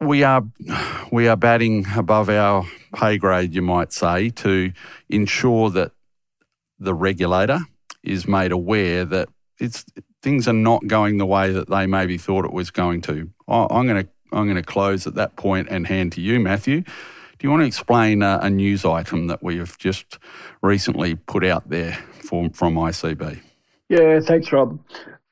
we 0.01 0.23
are 0.23 0.43
we 1.13 1.29
are 1.29 1.37
batting 1.37 1.87
above 1.95 2.29
our 2.29 2.67
pay 2.95 3.19
grade, 3.19 3.55
you 3.55 3.63
might 3.63 3.93
say, 3.93 4.31
to 4.31 4.73
ensure 5.09 5.71
that 5.71 5.93
the 6.79 6.95
regulator 6.95 7.61
is 8.03 8.27
made 8.27 8.53
aware 8.53 9.05
that 9.05 9.29
it's 9.59 9.85
things 10.23 10.49
are 10.49 10.55
not 10.55 10.87
going 10.87 11.19
the 11.19 11.27
way 11.27 11.53
that 11.53 11.69
they 11.69 11.87
maybe 11.87 12.17
thought 12.19 12.45
it 12.45 12.53
was 12.53 12.71
going 12.71 13.03
to. 13.03 13.31
I'm 13.49 13.87
going 13.87 14.05
to 14.05 14.09
I'm 14.33 14.45
going 14.45 14.57
to 14.57 14.63
close 14.63 15.07
at 15.07 15.15
that 15.17 15.37
point 15.37 15.69
and 15.71 15.87
hand 15.87 16.13
to 16.13 16.21
you, 16.21 16.41
Matthew. 16.41 16.83
Do 16.83 17.47
you 17.47 17.51
want 17.51 17.63
to 17.63 17.67
explain 17.67 18.23
a, 18.23 18.39
a 18.43 18.51
news 18.51 18.85
item 18.85 19.27
that 19.29 19.43
we 19.43 19.59
have 19.59 19.77
just 19.79 20.19
recently 20.63 21.15
put 21.15 21.45
out 21.45 21.69
there 21.69 21.95
for, 22.11 22.51
from 22.51 22.75
ICB? 22.75 23.41
Yeah, 23.89 24.21
thanks, 24.21 24.53
Rob. 24.53 24.79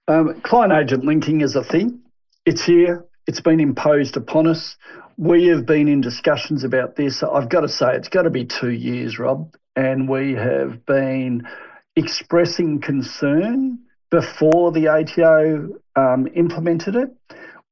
Um, 0.09 0.41
client 0.41 0.73
agent 0.73 1.05
linking 1.05 1.43
is 1.43 1.55
a 1.55 1.63
thing. 1.63 2.01
It's 2.47 2.65
here. 2.65 3.05
It's 3.29 3.41
been 3.43 3.61
imposed 3.61 4.17
upon 4.17 4.47
us. 4.47 4.79
We 5.19 5.49
have 5.49 5.67
been 5.67 5.87
in 5.87 6.01
discussions 6.01 6.65
about 6.65 6.97
this. 6.97 7.23
I've 7.23 7.51
got 7.51 7.61
to 7.61 7.69
say, 7.69 7.89
it's 7.95 8.09
got 8.09 8.23
to 8.23 8.31
be 8.31 8.47
two 8.47 8.71
years, 8.71 9.19
Rob. 9.19 9.55
And 9.77 10.09
we 10.09 10.33
have 10.33 10.87
been 10.87 11.47
expressing 11.95 12.81
concern 12.81 13.81
before 14.11 14.73
the 14.73 14.89
ATO 14.89 15.69
um, 15.95 16.27
implemented 16.35 16.97
it. 16.97 17.15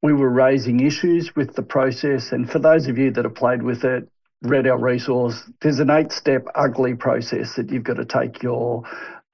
We 0.03 0.12
were 0.12 0.29
raising 0.29 0.81
issues 0.81 1.35
with 1.35 1.55
the 1.57 1.62
process. 1.62 2.33
And 2.33 2.51
for 2.51 2.59
those 2.59 2.87
of 2.87 2.99
you 2.99 3.11
that 3.12 3.25
have 3.25 3.35
played 3.35 3.62
with 3.62 3.83
it, 3.83 4.07
read 4.42 4.66
our 4.66 4.79
resource, 4.79 5.42
there's 5.62 5.79
an 5.79 5.88
eight 5.88 6.12
step 6.12 6.47
ugly 6.55 6.95
process 6.95 7.55
that 7.57 7.71
you've 7.71 7.83
got 7.83 7.97
to 7.97 8.05
take 8.05 8.42
your 8.42 8.83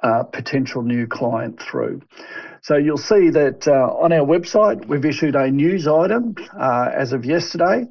uh, 0.04 0.22
potential 0.22 0.82
new 0.82 1.08
client 1.08 1.60
through. 1.60 2.00
So 2.62 2.76
you'll 2.76 2.96
see 2.96 3.28
that 3.30 3.66
uh, 3.66 3.72
on 3.72 4.12
our 4.12 4.24
website, 4.24 4.86
we've 4.86 5.04
issued 5.04 5.34
a 5.34 5.50
news 5.50 5.88
item 5.88 6.36
uh, 6.56 6.90
as 6.94 7.12
of 7.12 7.24
yesterday 7.24 7.86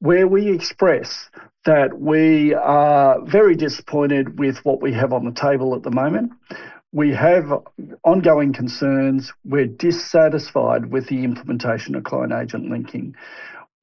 where 0.00 0.28
we 0.28 0.50
express 0.50 1.30
that 1.64 1.98
we 1.98 2.52
are 2.52 3.20
very 3.24 3.54
disappointed 3.56 4.38
with 4.38 4.62
what 4.64 4.82
we 4.82 4.92
have 4.92 5.14
on 5.14 5.24
the 5.24 5.32
table 5.32 5.74
at 5.74 5.82
the 5.82 5.90
moment. 5.90 6.32
We 6.92 7.14
have 7.14 7.50
ongoing 8.04 8.52
concerns. 8.52 9.32
We're 9.44 9.66
dissatisfied 9.66 10.90
with 10.92 11.06
the 11.06 11.24
implementation 11.24 11.94
of 11.94 12.04
client 12.04 12.32
agent 12.34 12.70
linking. 12.70 13.14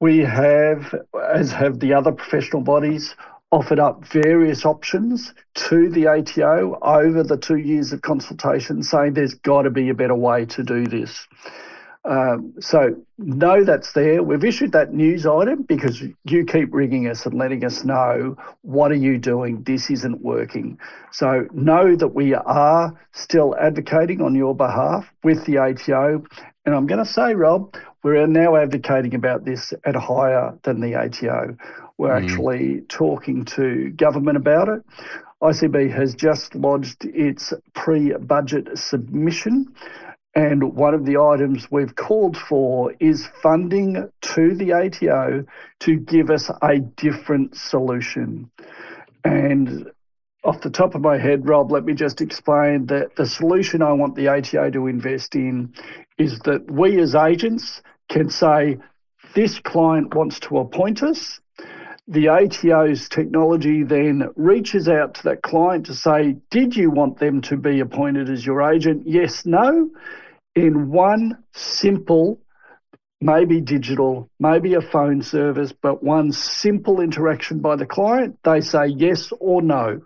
We 0.00 0.18
have, 0.18 0.94
as 1.32 1.50
have 1.50 1.80
the 1.80 1.94
other 1.94 2.12
professional 2.12 2.62
bodies, 2.62 3.16
offered 3.50 3.78
up 3.78 4.04
various 4.06 4.66
options 4.66 5.32
to 5.54 5.88
the 5.90 6.06
ATO 6.06 6.78
over 6.82 7.22
the 7.22 7.36
two 7.36 7.56
years 7.56 7.92
of 7.92 8.02
consultation, 8.02 8.82
saying 8.82 9.14
there's 9.14 9.34
got 9.34 9.62
to 9.62 9.70
be 9.70 9.88
a 9.88 9.94
better 9.94 10.14
way 10.14 10.44
to 10.44 10.62
do 10.62 10.86
this. 10.86 11.26
Um, 12.04 12.54
so 12.60 12.96
know 13.18 13.64
that's 13.64 13.92
there. 13.92 14.22
We've 14.22 14.44
issued 14.44 14.72
that 14.72 14.94
news 14.94 15.26
item 15.26 15.62
because 15.62 16.00
you 16.24 16.44
keep 16.46 16.72
ringing 16.72 17.08
us 17.08 17.26
and 17.26 17.34
letting 17.36 17.64
us 17.64 17.84
know 17.84 18.36
what 18.62 18.92
are 18.92 18.96
you 18.96 19.18
doing. 19.18 19.62
This 19.64 19.90
isn't 19.90 20.22
working. 20.22 20.78
So 21.12 21.46
know 21.52 21.96
that 21.96 22.08
we 22.08 22.34
are 22.34 22.98
still 23.12 23.54
advocating 23.60 24.22
on 24.22 24.34
your 24.34 24.54
behalf 24.54 25.12
with 25.22 25.44
the 25.44 25.58
ATO. 25.58 26.24
And 26.64 26.74
I'm 26.74 26.86
going 26.86 27.04
to 27.04 27.10
say, 27.10 27.34
Rob, 27.34 27.76
we're 28.02 28.26
now 28.26 28.56
advocating 28.56 29.14
about 29.14 29.44
this 29.44 29.74
at 29.84 29.96
higher 29.96 30.56
than 30.62 30.80
the 30.80 30.94
ATO. 30.94 31.56
We're 31.98 32.10
mm. 32.10 32.22
actually 32.22 32.80
talking 32.88 33.44
to 33.56 33.90
government 33.90 34.36
about 34.36 34.68
it. 34.68 34.82
ICB 35.42 35.92
has 35.94 36.14
just 36.14 36.54
lodged 36.54 37.04
its 37.04 37.52
pre 37.74 38.12
budget 38.14 38.78
submission. 38.78 39.74
And 40.34 40.74
one 40.74 40.94
of 40.94 41.04
the 41.04 41.16
items 41.18 41.68
we've 41.70 41.94
called 41.94 42.36
for 42.36 42.94
is 43.00 43.28
funding 43.42 44.08
to 44.20 44.54
the 44.54 44.72
ATO 44.72 45.44
to 45.80 45.96
give 45.96 46.30
us 46.30 46.50
a 46.62 46.78
different 46.78 47.56
solution. 47.56 48.50
And 49.24 49.90
off 50.44 50.60
the 50.60 50.70
top 50.70 50.94
of 50.94 51.00
my 51.00 51.18
head, 51.18 51.48
Rob, 51.48 51.72
let 51.72 51.84
me 51.84 51.94
just 51.94 52.20
explain 52.20 52.86
that 52.86 53.16
the 53.16 53.26
solution 53.26 53.82
I 53.82 53.92
want 53.92 54.14
the 54.14 54.28
ATO 54.28 54.70
to 54.70 54.86
invest 54.86 55.34
in 55.34 55.74
is 56.18 56.38
that 56.40 56.70
we 56.70 57.00
as 57.00 57.14
agents 57.14 57.82
can 58.08 58.30
say, 58.30 58.78
this 59.34 59.58
client 59.58 60.14
wants 60.14 60.40
to 60.40 60.58
appoint 60.58 61.02
us. 61.02 61.40
The 62.10 62.28
ATO's 62.28 63.06
technology 63.10 63.82
then 63.82 64.30
reaches 64.34 64.88
out 64.88 65.16
to 65.16 65.24
that 65.24 65.42
client 65.42 65.86
to 65.86 65.94
say, 65.94 66.36
Did 66.50 66.74
you 66.74 66.90
want 66.90 67.18
them 67.18 67.42
to 67.42 67.58
be 67.58 67.80
appointed 67.80 68.30
as 68.30 68.46
your 68.46 68.62
agent? 68.62 69.02
Yes, 69.06 69.44
no. 69.44 69.90
In 70.54 70.90
one 70.90 71.36
simple, 71.52 72.40
maybe 73.20 73.60
digital, 73.60 74.30
maybe 74.40 74.72
a 74.72 74.80
phone 74.80 75.20
service, 75.20 75.74
but 75.82 76.02
one 76.02 76.32
simple 76.32 77.02
interaction 77.02 77.58
by 77.58 77.76
the 77.76 77.84
client, 77.84 78.38
they 78.42 78.62
say 78.62 78.86
yes 78.86 79.30
or 79.38 79.60
no, 79.60 80.00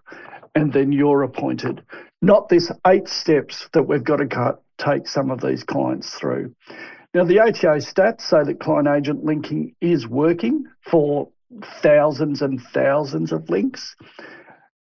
and 0.57 0.73
then 0.73 0.91
you're 0.91 1.23
appointed. 1.23 1.85
Not 2.21 2.49
this 2.49 2.73
eight 2.85 3.07
steps 3.07 3.69
that 3.75 3.85
we've 3.85 4.03
got 4.03 4.17
to 4.17 4.59
take 4.77 5.07
some 5.07 5.31
of 5.31 5.41
these 5.41 5.63
clients 5.63 6.13
through. 6.13 6.53
Now, 7.15 7.25
the 7.25 7.39
ATO 7.39 7.77
stats 7.77 8.23
say 8.23 8.43
that 8.43 8.59
client 8.59 8.89
agent 8.89 9.23
linking 9.23 9.77
is 9.81 10.09
working 10.09 10.65
for 10.91 11.29
thousands 11.83 12.43
and 12.43 12.61
thousands 12.61 13.33
of 13.33 13.49
links. 13.51 13.97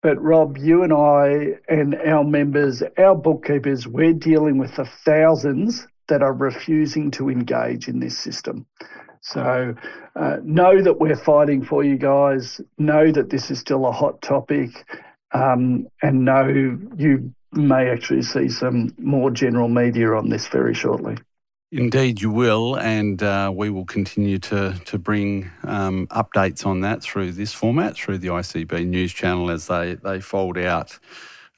But 0.02 0.22
Rob, 0.22 0.56
you 0.58 0.82
and 0.82 0.92
I 0.92 1.58
and 1.68 1.94
our 1.96 2.24
members, 2.24 2.82
our 2.98 3.14
bookkeepers, 3.14 3.88
we're 3.88 4.12
dealing 4.12 4.58
with 4.58 4.76
the 4.76 4.84
thousands 4.84 5.86
that 6.08 6.22
are 6.22 6.32
refusing 6.32 7.10
to 7.12 7.28
engage 7.28 7.88
in 7.88 7.98
this 7.98 8.16
system. 8.16 8.66
So 9.20 9.74
uh, 10.14 10.36
know 10.44 10.80
that 10.80 11.00
we're 11.00 11.16
fighting 11.16 11.64
for 11.64 11.82
you 11.82 11.98
guys. 11.98 12.60
Know 12.78 13.10
that 13.10 13.30
this 13.30 13.50
is 13.50 13.58
still 13.58 13.86
a 13.86 13.92
hot 13.92 14.22
topic, 14.22 14.70
um, 15.32 15.88
and 16.02 16.24
know 16.24 16.46
you 16.96 17.34
may 17.52 17.88
actually 17.88 18.22
see 18.22 18.48
some 18.48 18.94
more 18.98 19.30
general 19.30 19.68
media 19.68 20.12
on 20.12 20.28
this 20.28 20.46
very 20.46 20.74
shortly. 20.74 21.16
Indeed, 21.72 22.20
you 22.20 22.30
will, 22.30 22.76
and 22.76 23.20
uh, 23.20 23.50
we 23.52 23.70
will 23.70 23.84
continue 23.84 24.38
to 24.38 24.80
to 24.84 24.98
bring 24.98 25.50
um, 25.64 26.06
updates 26.08 26.64
on 26.64 26.80
that 26.82 27.02
through 27.02 27.32
this 27.32 27.52
format, 27.52 27.96
through 27.96 28.18
the 28.18 28.28
ICB 28.28 28.86
news 28.86 29.12
channel 29.12 29.50
as 29.50 29.66
they 29.66 29.94
they 29.94 30.20
fold 30.20 30.58
out, 30.58 30.96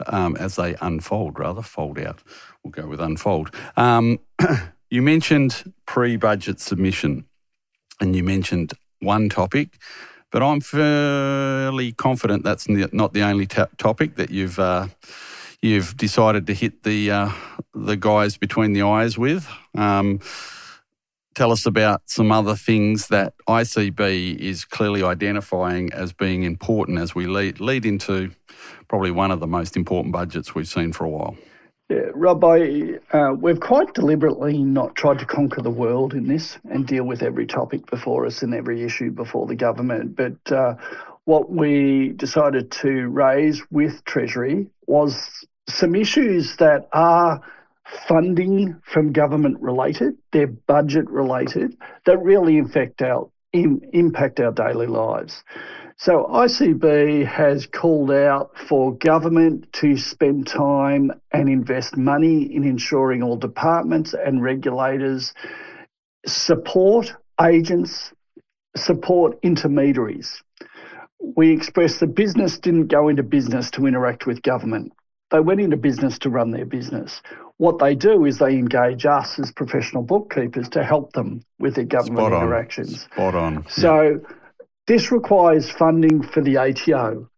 um, 0.06 0.34
as 0.36 0.56
they 0.56 0.76
unfold. 0.80 1.38
Rather, 1.38 1.60
fold 1.60 1.98
out. 1.98 2.20
We'll 2.64 2.70
go 2.70 2.86
with 2.86 3.00
unfold. 3.00 3.54
Um, 3.76 4.18
you 4.90 5.02
mentioned 5.02 5.74
pre-budget 5.84 6.58
submission, 6.58 7.26
and 8.00 8.16
you 8.16 8.24
mentioned 8.24 8.72
one 9.00 9.28
topic, 9.28 9.76
but 10.32 10.42
I'm 10.42 10.62
fairly 10.62 11.92
confident 11.92 12.44
that's 12.44 12.66
not 12.66 13.12
the 13.12 13.22
only 13.22 13.46
topic 13.46 14.16
that 14.16 14.30
you've. 14.30 14.58
Uh, 14.58 14.86
you've 15.62 15.96
decided 15.96 16.46
to 16.46 16.54
hit 16.54 16.82
the 16.82 17.10
uh, 17.10 17.30
the 17.74 17.96
guys 17.96 18.36
between 18.36 18.72
the 18.72 18.82
eyes 18.82 19.18
with. 19.18 19.48
Um, 19.74 20.20
tell 21.34 21.52
us 21.52 21.66
about 21.66 22.02
some 22.06 22.32
other 22.32 22.56
things 22.56 23.08
that 23.08 23.34
ICB 23.48 24.38
is 24.38 24.64
clearly 24.64 25.02
identifying 25.02 25.92
as 25.92 26.12
being 26.12 26.42
important 26.42 26.98
as 26.98 27.14
we 27.14 27.26
lead 27.26 27.60
lead 27.60 27.86
into 27.86 28.30
probably 28.88 29.10
one 29.10 29.30
of 29.30 29.40
the 29.40 29.46
most 29.46 29.76
important 29.76 30.12
budgets 30.12 30.54
we've 30.54 30.68
seen 30.68 30.92
for 30.92 31.04
a 31.04 31.08
while. 31.08 31.36
Yeah, 31.88 32.10
Rob, 32.12 32.44
I, 32.44 32.98
uh, 33.12 33.32
we've 33.32 33.60
quite 33.60 33.94
deliberately 33.94 34.58
not 34.62 34.94
tried 34.94 35.20
to 35.20 35.24
conquer 35.24 35.62
the 35.62 35.70
world 35.70 36.12
in 36.12 36.26
this 36.28 36.58
and 36.70 36.86
deal 36.86 37.04
with 37.04 37.22
every 37.22 37.46
topic 37.46 37.86
before 37.86 38.26
us 38.26 38.42
and 38.42 38.52
every 38.52 38.82
issue 38.82 39.10
before 39.10 39.46
the 39.46 39.54
government. 39.54 40.14
But 40.14 40.52
uh, 40.52 40.74
what 41.24 41.48
we 41.48 42.10
decided 42.10 42.70
to 42.72 43.08
raise 43.08 43.62
with 43.70 44.04
Treasury 44.04 44.66
was 44.88 45.46
some 45.68 45.94
issues 45.94 46.56
that 46.56 46.88
are 46.92 47.40
funding 48.06 48.80
from 48.84 49.12
government 49.12 49.60
related, 49.60 50.16
they're 50.32 50.46
budget 50.46 51.08
related, 51.08 51.76
that 52.06 52.18
really 52.22 52.58
affect 52.58 53.02
our, 53.02 53.28
in, 53.52 53.80
impact 53.92 54.40
our 54.40 54.52
daily 54.52 54.86
lives. 54.86 55.42
So 55.96 56.28
ICB 56.30 57.26
has 57.26 57.66
called 57.66 58.12
out 58.12 58.56
for 58.68 58.94
government 58.94 59.72
to 59.74 59.96
spend 59.96 60.46
time 60.46 61.10
and 61.32 61.48
invest 61.48 61.96
money 61.96 62.54
in 62.54 62.62
ensuring 62.64 63.22
all 63.22 63.36
departments 63.36 64.14
and 64.14 64.42
regulators 64.42 65.34
support 66.26 67.12
agents, 67.40 68.12
support 68.76 69.38
intermediaries. 69.42 70.42
We 71.20 71.52
expressed 71.52 72.00
that 72.00 72.14
business 72.14 72.58
didn't 72.58 72.88
go 72.88 73.08
into 73.08 73.22
business 73.22 73.70
to 73.72 73.86
interact 73.86 74.26
with 74.26 74.42
government. 74.42 74.92
They 75.30 75.40
went 75.40 75.60
into 75.60 75.76
business 75.76 76.18
to 76.20 76.30
run 76.30 76.52
their 76.52 76.64
business. 76.64 77.20
What 77.58 77.78
they 77.78 77.94
do 77.94 78.24
is 78.24 78.38
they 78.38 78.54
engage 78.54 79.04
us 79.04 79.38
as 79.38 79.52
professional 79.52 80.02
bookkeepers 80.02 80.68
to 80.70 80.82
help 80.82 81.12
them 81.12 81.44
with 81.58 81.74
their 81.74 81.84
government 81.84 82.28
Spot 82.28 82.32
interactions. 82.32 83.02
Spot 83.02 83.34
on. 83.34 83.66
So 83.68 84.02
yeah. 84.02 84.34
this 84.86 85.12
requires 85.12 85.70
funding 85.70 86.22
for 86.22 86.40
the 86.40 86.56
ATO, 86.56 87.28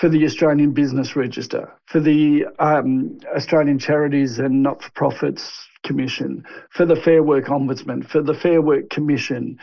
for 0.00 0.08
the 0.08 0.24
Australian 0.24 0.72
Business 0.72 1.14
Register, 1.14 1.72
for 1.86 2.00
the 2.00 2.46
um, 2.58 3.18
Australian 3.36 3.78
Charities 3.78 4.38
and 4.38 4.62
Not 4.62 4.82
for 4.82 4.90
Profits 4.92 5.68
Commission, 5.84 6.44
for 6.70 6.86
the 6.86 6.96
Fair 6.96 7.22
Work 7.22 7.46
Ombudsman, 7.46 8.08
for 8.08 8.22
the 8.22 8.34
Fair 8.34 8.60
Work 8.60 8.90
Commission, 8.90 9.58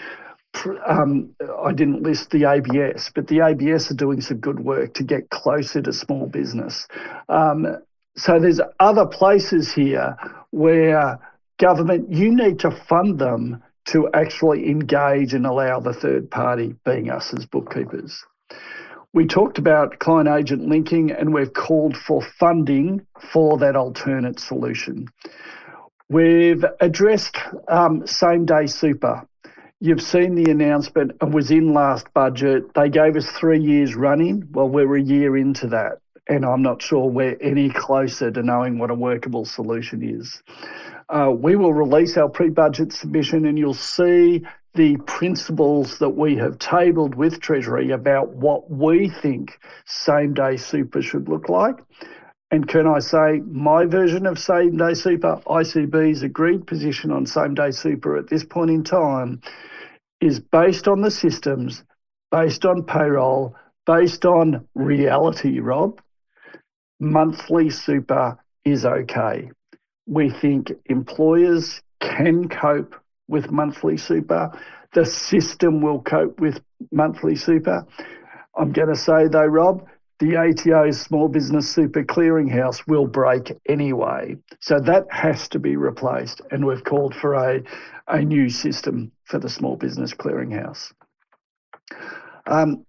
um, 0.88 1.36
I 1.64 1.72
didn't 1.74 2.04
list 2.04 2.32
the 2.32 2.46
ABS, 2.46 3.12
but 3.14 3.28
the 3.28 3.42
ABS 3.42 3.92
are 3.92 3.96
doing 3.96 4.22
some 4.22 4.38
good 4.38 4.60
work 4.60 4.94
to 4.96 5.04
get 5.04 5.30
closer 5.30 5.82
to 5.82 5.94
small 5.94 6.28
business. 6.28 6.88
Um, 7.30 7.78
so 8.18 8.40
there's 8.40 8.62
other 8.80 9.06
places 9.06 9.74
here 9.74 10.16
where 10.52 11.20
government, 11.58 12.12
you 12.12 12.34
need 12.34 12.60
to 12.60 12.72
fund 12.72 13.20
them 13.20 13.62
to 13.86 14.10
actually 14.14 14.70
engage 14.70 15.34
and 15.34 15.46
allow 15.46 15.80
the 15.80 15.94
third 15.94 16.32
party, 16.32 16.76
being 16.86 17.10
us 17.10 17.34
as 17.34 17.46
bookkeepers. 17.46 18.24
We 19.14 19.26
talked 19.26 19.58
about 19.58 20.00
client 20.00 20.28
agent 20.28 20.68
linking 20.68 21.12
and 21.12 21.34
we've 21.34 21.54
called 21.54 21.96
for 21.96 22.22
funding 22.22 23.06
for 23.32 23.58
that 23.60 23.76
alternate 23.76 24.40
solution. 24.40 25.08
We've 26.10 26.66
addressed 26.82 27.38
um, 27.68 28.06
same 28.06 28.46
day 28.46 28.68
super. 28.68 29.28
You've 29.86 30.02
seen 30.02 30.34
the 30.34 30.50
announcement 30.50 31.12
It 31.22 31.30
was 31.30 31.52
in 31.52 31.72
last 31.72 32.12
budget. 32.12 32.74
They 32.74 32.90
gave 32.90 33.16
us 33.16 33.30
three 33.30 33.62
years 33.62 33.94
running. 33.94 34.48
Well, 34.52 34.68
we're 34.68 34.96
a 34.96 35.00
year 35.00 35.38
into 35.38 35.68
that, 35.68 36.00
and 36.28 36.44
I'm 36.44 36.64
not 36.64 36.82
sure 36.82 37.08
we're 37.08 37.38
any 37.40 37.70
closer 37.70 38.32
to 38.32 38.42
knowing 38.42 38.80
what 38.80 38.90
a 38.90 38.96
workable 38.96 39.46
solution 39.46 40.02
is. 40.02 40.42
Uh, 41.08 41.32
we 41.32 41.56
will 41.56 41.72
release 41.72 42.18
our 42.18 42.28
pre 42.28 42.50
budget 42.50 42.94
submission, 42.94 43.46
and 43.46 43.60
you'll 43.60 43.76
see 43.76 44.44
the 44.74 44.98
principles 45.06 46.00
that 46.00 46.10
we 46.10 46.36
have 46.38 46.58
tabled 46.58 47.14
with 47.14 47.40
Treasury 47.40 47.92
about 47.92 48.30
what 48.30 48.72
we 48.72 49.08
think 49.08 49.60
same 49.86 50.34
day 50.34 50.58
super 50.58 51.04
should 51.04 51.30
look 51.30 51.48
like. 51.48 51.76
And 52.50 52.68
can 52.68 52.88
I 52.88 52.98
say, 52.98 53.44
my 53.46 53.86
version 53.86 54.26
of 54.26 54.40
same 54.40 54.78
day 54.78 54.96
super, 54.96 55.42
ICB's 55.46 56.24
agreed 56.24 56.66
position 56.66 57.12
on 57.12 57.28
same 57.28 57.54
day 57.54 57.70
super 57.70 58.18
at 58.18 58.30
this 58.30 58.44
point 58.44 58.72
in 58.72 58.84
time 58.84 59.42
is 60.26 60.40
based 60.40 60.88
on 60.88 61.02
the 61.02 61.12
systems, 61.12 61.84
based 62.32 62.66
on 62.66 62.84
payroll, 62.84 63.56
based 63.86 64.26
on 64.26 64.68
reality, 64.74 65.60
Rob. 65.60 66.02
Monthly 67.00 67.70
super 67.70 68.38
is 68.64 68.86
okay. 68.86 69.52
We 70.08 70.32
think 70.32 70.72
employers 70.88 71.80
can 72.00 72.50
cope 72.50 72.96
with 73.28 73.52
monthly 73.52 73.98
super. 73.98 74.52
The 74.94 75.06
system 75.06 75.82
will 75.82 76.02
cope 76.02 76.40
with 76.40 76.60
monthly 76.92 77.36
super. 77.36 77.86
I'm 78.58 78.72
going 78.72 78.90
to 78.90 78.96
say, 78.96 79.28
though, 79.28 79.46
Rob, 79.46 79.86
the 80.20 80.38
ATO 80.38 80.92
Small 80.92 81.28
Business 81.28 81.70
Super 81.70 82.04
Clearinghouse 82.04 82.88
will 82.88 83.06
break 83.06 83.52
anyway. 83.68 84.38
So 84.60 84.80
that 84.80 85.06
has 85.10 85.50
to 85.50 85.60
be 85.60 85.76
replaced. 85.76 86.42
And 86.52 86.66
we've 86.66 86.84
called 86.84 87.14
for 87.16 87.34
a, 87.34 87.62
a 88.08 88.22
new 88.22 88.50
system 88.50 89.12
for 89.26 89.40
the 89.40 89.50
Small 89.50 89.76
Business 89.76 90.14
Clearinghouse. 90.14 90.94
Um, 92.48 92.86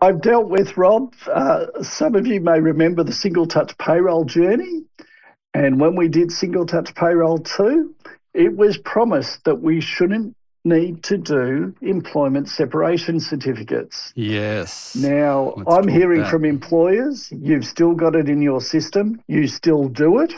I've 0.00 0.20
dealt 0.20 0.48
with, 0.48 0.76
Rob, 0.76 1.14
uh, 1.32 1.82
some 1.82 2.14
of 2.14 2.26
you 2.26 2.40
may 2.40 2.58
remember 2.58 3.04
the 3.04 3.12
single 3.12 3.46
touch 3.46 3.76
payroll 3.78 4.24
journey. 4.24 4.84
And 5.54 5.78
when 5.80 5.94
we 5.94 6.08
did 6.08 6.32
single 6.32 6.66
touch 6.66 6.94
payroll 6.94 7.38
2, 7.38 7.94
it 8.34 8.56
was 8.56 8.78
promised 8.78 9.44
that 9.44 9.60
we 9.60 9.80
shouldn't 9.80 10.34
need 10.64 11.02
to 11.04 11.18
do 11.18 11.74
employment 11.80 12.48
separation 12.48 13.18
certificates. 13.18 14.12
Yes. 14.14 14.94
Now, 14.94 15.54
Let's 15.56 15.70
I'm 15.70 15.88
hearing 15.88 16.24
from 16.24 16.44
employers, 16.44 17.32
you've 17.32 17.64
still 17.64 17.94
got 17.94 18.14
it 18.14 18.28
in 18.28 18.42
your 18.42 18.60
system, 18.60 19.20
you 19.26 19.48
still 19.48 19.88
do 19.88 20.20
it. 20.20 20.32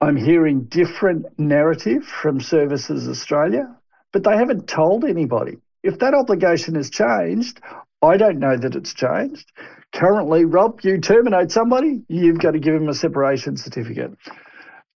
I'm 0.00 0.16
hearing 0.16 0.64
different 0.64 1.26
narrative 1.38 2.04
from 2.04 2.40
Services 2.40 3.08
Australia, 3.08 3.74
but 4.12 4.24
they 4.24 4.36
haven't 4.36 4.68
told 4.68 5.04
anybody. 5.04 5.58
If 5.82 6.00
that 6.00 6.12
obligation 6.12 6.74
has 6.74 6.90
changed, 6.90 7.60
I 8.02 8.16
don't 8.16 8.38
know 8.38 8.56
that 8.56 8.74
it's 8.74 8.92
changed. 8.92 9.50
Currently, 9.92 10.44
Rob, 10.44 10.80
you 10.82 11.00
terminate 11.00 11.50
somebody, 11.50 12.02
you've 12.08 12.40
got 12.40 12.50
to 12.50 12.58
give 12.58 12.74
them 12.74 12.88
a 12.88 12.94
separation 12.94 13.56
certificate. 13.56 14.12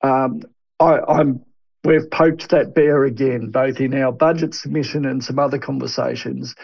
Um, 0.03 0.43
I, 0.79 0.99
I'm 1.01 1.45
we've 1.87 2.11
poked 2.11 2.51
that 2.51 2.75
bear 2.75 3.05
again, 3.05 3.51
both 3.51 3.81
in 3.81 3.95
our 3.95 4.13
budget 4.13 4.55
submission 4.55 5.07
and 5.07 5.23
some 5.23 5.39
other 5.39 5.59
conversations. 5.59 6.55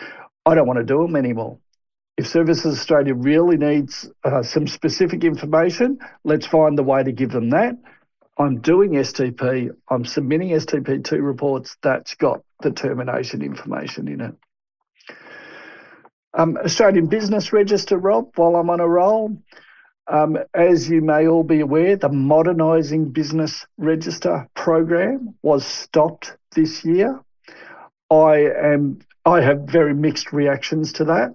I 0.44 0.54
don't 0.54 0.66
want 0.66 0.78
to 0.78 0.84
do 0.84 1.00
them 1.02 1.16
anymore. 1.16 1.58
If 2.18 2.26
Services 2.26 2.78
Australia 2.78 3.14
really 3.14 3.56
needs 3.56 4.10
uh, 4.24 4.42
some 4.42 4.66
specific 4.66 5.24
information, 5.24 5.98
let's 6.24 6.46
find 6.46 6.76
the 6.76 6.82
way 6.82 7.02
to 7.02 7.12
give 7.12 7.30
them 7.30 7.50
that. 7.50 7.76
I'm 8.38 8.60
doing 8.60 8.92
STP, 8.92 9.70
I'm 9.88 10.04
submitting 10.04 10.50
STP2 10.50 11.22
reports 11.22 11.76
that's 11.82 12.14
got 12.14 12.42
the 12.60 12.70
termination 12.70 13.42
information 13.42 14.08
in 14.08 14.20
it. 14.20 14.34
Um, 16.34 16.56
Australian 16.56 17.06
Business 17.06 17.52
Register, 17.52 17.98
Rob, 17.98 18.32
while 18.36 18.56
I'm 18.56 18.70
on 18.70 18.80
a 18.80 18.88
roll, 18.88 19.36
um, 20.08 20.38
as 20.54 20.88
you 20.88 21.00
may 21.00 21.26
all 21.26 21.44
be 21.44 21.60
aware, 21.60 21.96
the 21.96 22.08
Modernising 22.08 23.10
Business 23.10 23.66
Register 23.78 24.48
program 24.54 25.34
was 25.42 25.64
stopped 25.64 26.36
this 26.54 26.84
year. 26.84 27.20
I 28.10 28.48
am 28.62 29.00
I 29.24 29.40
have 29.40 29.60
very 29.60 29.94
mixed 29.94 30.32
reactions 30.32 30.92
to 30.94 31.04
that. 31.04 31.34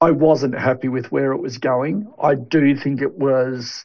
I 0.00 0.10
wasn't 0.10 0.58
happy 0.58 0.88
with 0.88 1.12
where 1.12 1.32
it 1.32 1.40
was 1.40 1.58
going. 1.58 2.10
I 2.20 2.34
do 2.34 2.74
think 2.76 3.02
it 3.02 3.18
was 3.18 3.84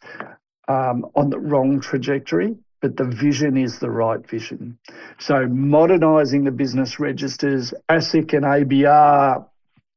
um, 0.68 1.06
on 1.16 1.30
the 1.30 1.40
wrong 1.40 1.82
trajectory, 1.82 2.56
but 2.82 2.98
the 2.98 3.06
vision 3.06 3.58
is 3.58 3.80
the 3.80 3.90
right 3.90 4.26
vision. 4.28 4.78
So 5.20 5.48
modernising 5.48 6.46
the 6.46 6.52
business 6.52 7.00
registers, 7.00 7.74
ASIC 7.90 8.34
and 8.34 8.46
ABR 8.46 9.46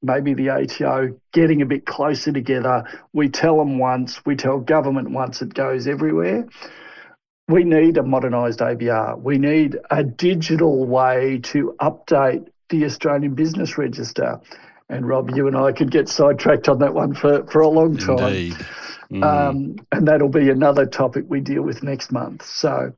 maybe 0.05 0.35
the 0.35 0.51
ATO 0.51 1.19
getting 1.33 1.63
a 1.63 1.67
bit 1.67 1.87
closer 1.87 2.33
together. 2.33 2.85
We 3.13 3.29
tell 3.29 3.57
them 3.59 3.79
once, 3.79 4.25
we 4.25 4.37
tell 4.37 4.59
government 4.59 5.11
once, 5.11 5.43
it 5.43 5.55
goes 5.55 5.87
everywhere. 5.87 6.47
We 7.49 7.65
need 7.65 7.97
a 7.97 8.03
modernised 8.03 8.61
ABR. 8.61 9.21
We 9.21 9.39
need 9.39 9.79
a 9.91 10.05
digital 10.05 10.87
way 10.87 11.41
to 11.45 11.75
update 11.81 12.47
the 12.69 12.85
Australian 12.85 13.35
Business 13.35 13.77
Register. 13.77 14.41
And 14.89 15.07
Rob, 15.09 15.31
you 15.35 15.47
and 15.47 15.57
I 15.57 15.73
could 15.73 15.91
get 15.91 16.09
sidetracked 16.09 16.69
on 16.69 16.79
that 16.79 16.95
one 16.95 17.15
for, 17.15 17.47
for 17.47 17.61
a 17.61 17.69
long 17.69 17.97
time. 17.97 18.19
Indeed. 18.19 18.67
Mm. 19.11 19.25
Um, 19.25 19.77
and 19.93 20.09
that'll 20.09 20.29
be 20.29 20.51
another 20.51 20.87
topic 20.87 21.25
we 21.29 21.41
deal 21.41 21.63
with 21.63 21.83
next 21.83 22.13
month. 22.13 22.45
So 22.45 22.93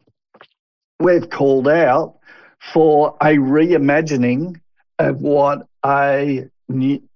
we've 1.00 1.28
called 1.28 1.68
out 1.68 2.18
for 2.72 3.16
a 3.20 3.36
reimagining 3.36 4.60
of 4.98 5.20
what 5.20 5.66
a 5.84 6.48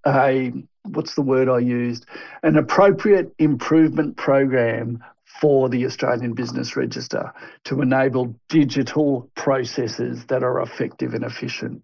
a 0.07 0.53
what's 0.85 1.15
the 1.15 1.23
word 1.23 1.49
I 1.49 1.59
used? 1.59 2.07
An 2.43 2.57
appropriate 2.57 3.33
improvement 3.39 4.17
program 4.17 5.03
for 5.41 5.69
the 5.69 5.87
Australian 5.87 6.35
Business 6.35 6.77
Register 6.77 7.33
to 7.65 7.81
enable 7.81 8.35
digital 8.49 9.31
processes 9.35 10.25
that 10.27 10.43
are 10.43 10.61
effective 10.61 11.15
and 11.15 11.25
efficient. 11.25 11.83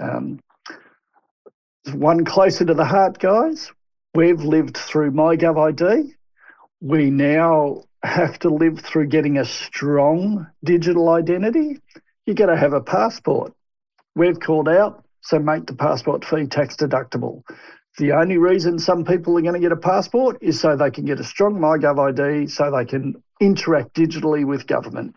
Um, 0.00 0.40
one 1.92 2.24
closer 2.24 2.64
to 2.64 2.74
the 2.74 2.84
heart, 2.84 3.18
guys. 3.18 3.70
We've 4.14 4.40
lived 4.40 4.76
through 4.76 5.12
MyGovID. 5.12 6.12
We 6.80 7.10
now 7.10 7.84
have 8.02 8.38
to 8.40 8.48
live 8.48 8.80
through 8.80 9.08
getting 9.08 9.38
a 9.38 9.44
strong 9.44 10.46
digital 10.64 11.10
identity. 11.10 11.80
You've 12.26 12.36
got 12.36 12.46
to 12.46 12.56
have 12.56 12.72
a 12.72 12.80
passport. 12.80 13.52
We've 14.14 14.40
called 14.40 14.68
out 14.68 15.04
so 15.22 15.38
make 15.38 15.66
the 15.66 15.74
passport 15.74 16.24
fee 16.24 16.46
tax 16.46 16.76
deductible. 16.76 17.42
The 17.98 18.12
only 18.12 18.38
reason 18.38 18.78
some 18.78 19.04
people 19.04 19.36
are 19.36 19.42
going 19.42 19.54
to 19.54 19.60
get 19.60 19.72
a 19.72 19.76
passport 19.76 20.38
is 20.40 20.60
so 20.60 20.76
they 20.76 20.90
can 20.90 21.04
get 21.04 21.20
a 21.20 21.24
strong 21.24 21.54
MyGov 21.54 21.98
ID 21.98 22.46
so 22.46 22.70
they 22.70 22.84
can 22.84 23.22
interact 23.40 23.94
digitally 23.94 24.44
with 24.44 24.66
government. 24.66 25.14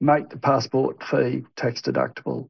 Make 0.00 0.30
the 0.30 0.38
passport 0.38 1.02
fee 1.04 1.44
tax 1.56 1.82
deductible. 1.82 2.48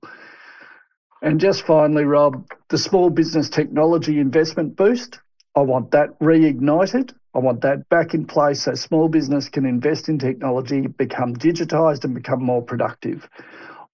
And 1.22 1.40
just 1.40 1.66
finally, 1.66 2.04
Rob, 2.04 2.46
the 2.68 2.78
small 2.78 3.10
business 3.10 3.48
technology 3.48 4.20
investment 4.20 4.76
boost, 4.76 5.18
I 5.56 5.60
want 5.60 5.90
that 5.92 6.18
reignited. 6.20 7.14
I 7.34 7.38
want 7.38 7.62
that 7.62 7.88
back 7.88 8.14
in 8.14 8.26
place 8.26 8.62
so 8.62 8.74
small 8.74 9.08
business 9.08 9.48
can 9.48 9.66
invest 9.66 10.08
in 10.08 10.18
technology, 10.18 10.86
become 10.86 11.34
digitised, 11.34 12.04
and 12.04 12.14
become 12.14 12.42
more 12.42 12.62
productive. 12.62 13.28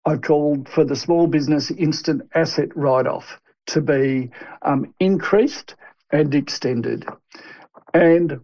I 0.04 0.16
called 0.16 0.68
for 0.68 0.84
the 0.84 0.96
small 0.96 1.26
business 1.26 1.70
instant 1.70 2.22
asset 2.34 2.74
write 2.76 3.06
off 3.06 3.40
to 3.68 3.80
be 3.80 4.30
um, 4.62 4.94
increased 4.98 5.74
and 6.10 6.34
extended. 6.34 7.06
And 7.94 8.40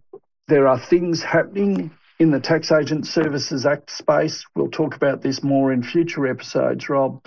there 0.47 0.67
are 0.67 0.79
things 0.79 1.23
happening 1.23 1.91
in 2.19 2.31
the 2.31 2.39
Tax 2.39 2.71
Agent 2.71 3.05
Services 3.05 3.65
Act 3.65 3.91
space. 3.91 4.45
We'll 4.55 4.69
talk 4.69 4.95
about 4.95 5.21
this 5.21 5.43
more 5.43 5.71
in 5.71 5.83
future 5.83 6.27
episodes, 6.27 6.89
Rob. 6.89 7.25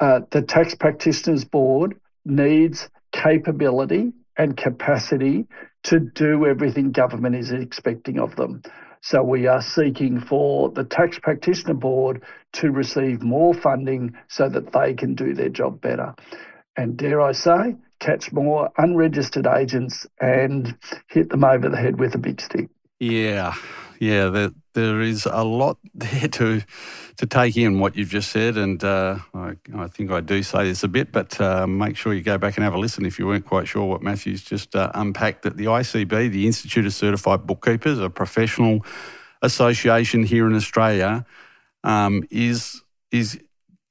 Uh, 0.00 0.20
the 0.30 0.42
Tax 0.42 0.74
Practitioners 0.74 1.44
Board 1.44 2.00
needs 2.24 2.88
capability 3.12 4.12
and 4.36 4.56
capacity 4.56 5.46
to 5.84 5.98
do 5.98 6.46
everything 6.46 6.92
government 6.92 7.34
is 7.34 7.50
expecting 7.50 8.18
of 8.18 8.36
them. 8.36 8.62
So 9.02 9.22
we 9.22 9.46
are 9.46 9.62
seeking 9.62 10.20
for 10.20 10.70
the 10.70 10.84
Tax 10.84 11.18
Practitioner 11.18 11.74
Board 11.74 12.22
to 12.54 12.70
receive 12.70 13.22
more 13.22 13.54
funding 13.54 14.16
so 14.28 14.48
that 14.48 14.72
they 14.72 14.94
can 14.94 15.14
do 15.14 15.34
their 15.34 15.48
job 15.48 15.80
better. 15.80 16.14
And 16.76 16.96
dare 16.96 17.20
I 17.20 17.32
say, 17.32 17.76
catch 18.00 18.32
more 18.32 18.70
unregistered 18.78 19.46
agents 19.46 20.06
and 20.20 20.76
hit 21.08 21.30
them 21.30 21.44
over 21.44 21.68
the 21.68 21.76
head 21.76 21.98
with 21.98 22.14
a 22.14 22.18
big 22.18 22.40
stick. 22.40 22.68
Yeah, 23.00 23.54
yeah, 24.00 24.28
there, 24.28 24.50
there 24.78 25.00
is 25.00 25.26
a 25.26 25.42
lot 25.42 25.78
there 25.94 26.28
to 26.28 26.62
to 27.16 27.26
take 27.26 27.56
in 27.56 27.80
what 27.80 27.96
you've 27.96 28.10
just 28.10 28.30
said, 28.30 28.56
and 28.56 28.82
uh, 28.84 29.18
I, 29.34 29.54
I, 29.74 29.88
think 29.88 30.12
I 30.12 30.20
do 30.20 30.40
say 30.44 30.64
this 30.64 30.84
a 30.84 30.88
bit, 30.88 31.10
but 31.10 31.40
uh, 31.40 31.66
make 31.66 31.96
sure 31.96 32.14
you 32.14 32.22
go 32.22 32.38
back 32.38 32.56
and 32.56 32.62
have 32.62 32.74
a 32.74 32.78
listen 32.78 33.04
if 33.04 33.18
you 33.18 33.26
weren't 33.26 33.44
quite 33.44 33.66
sure 33.66 33.84
what 33.84 34.02
Matthew's 34.02 34.42
just 34.42 34.76
uh, 34.76 34.92
unpacked. 34.94 35.42
That 35.42 35.56
the 35.56 35.64
ICB, 35.64 36.30
the 36.30 36.46
Institute 36.46 36.86
of 36.86 36.92
Certified 36.92 37.44
Bookkeepers, 37.44 37.98
a 37.98 38.08
professional 38.08 38.86
association 39.42 40.22
here 40.22 40.46
in 40.46 40.54
Australia, 40.54 41.26
um, 41.82 42.22
is 42.30 42.82
is 43.10 43.40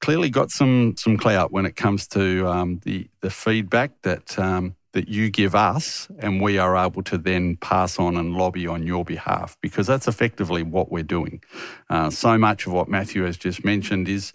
clearly 0.00 0.30
got 0.30 0.50
some 0.50 0.96
some 0.96 1.18
clout 1.18 1.52
when 1.52 1.66
it 1.66 1.76
comes 1.76 2.06
to 2.08 2.48
um, 2.48 2.80
the 2.84 3.08
the 3.20 3.30
feedback 3.30 4.00
that 4.02 4.38
um, 4.38 4.74
that 4.92 5.08
you 5.08 5.30
give 5.30 5.54
us, 5.54 6.08
and 6.18 6.40
we 6.40 6.58
are 6.58 6.76
able 6.76 7.02
to 7.04 7.18
then 7.18 7.56
pass 7.56 7.98
on 7.98 8.16
and 8.16 8.34
lobby 8.34 8.66
on 8.66 8.86
your 8.86 9.04
behalf 9.04 9.56
because 9.60 9.86
that's 9.86 10.08
effectively 10.08 10.62
what 10.62 10.90
we're 10.90 11.02
doing. 11.02 11.42
Uh, 11.90 12.10
so 12.10 12.38
much 12.38 12.66
of 12.66 12.72
what 12.72 12.88
Matthew 12.88 13.24
has 13.24 13.36
just 13.36 13.64
mentioned 13.64 14.08
is 14.08 14.32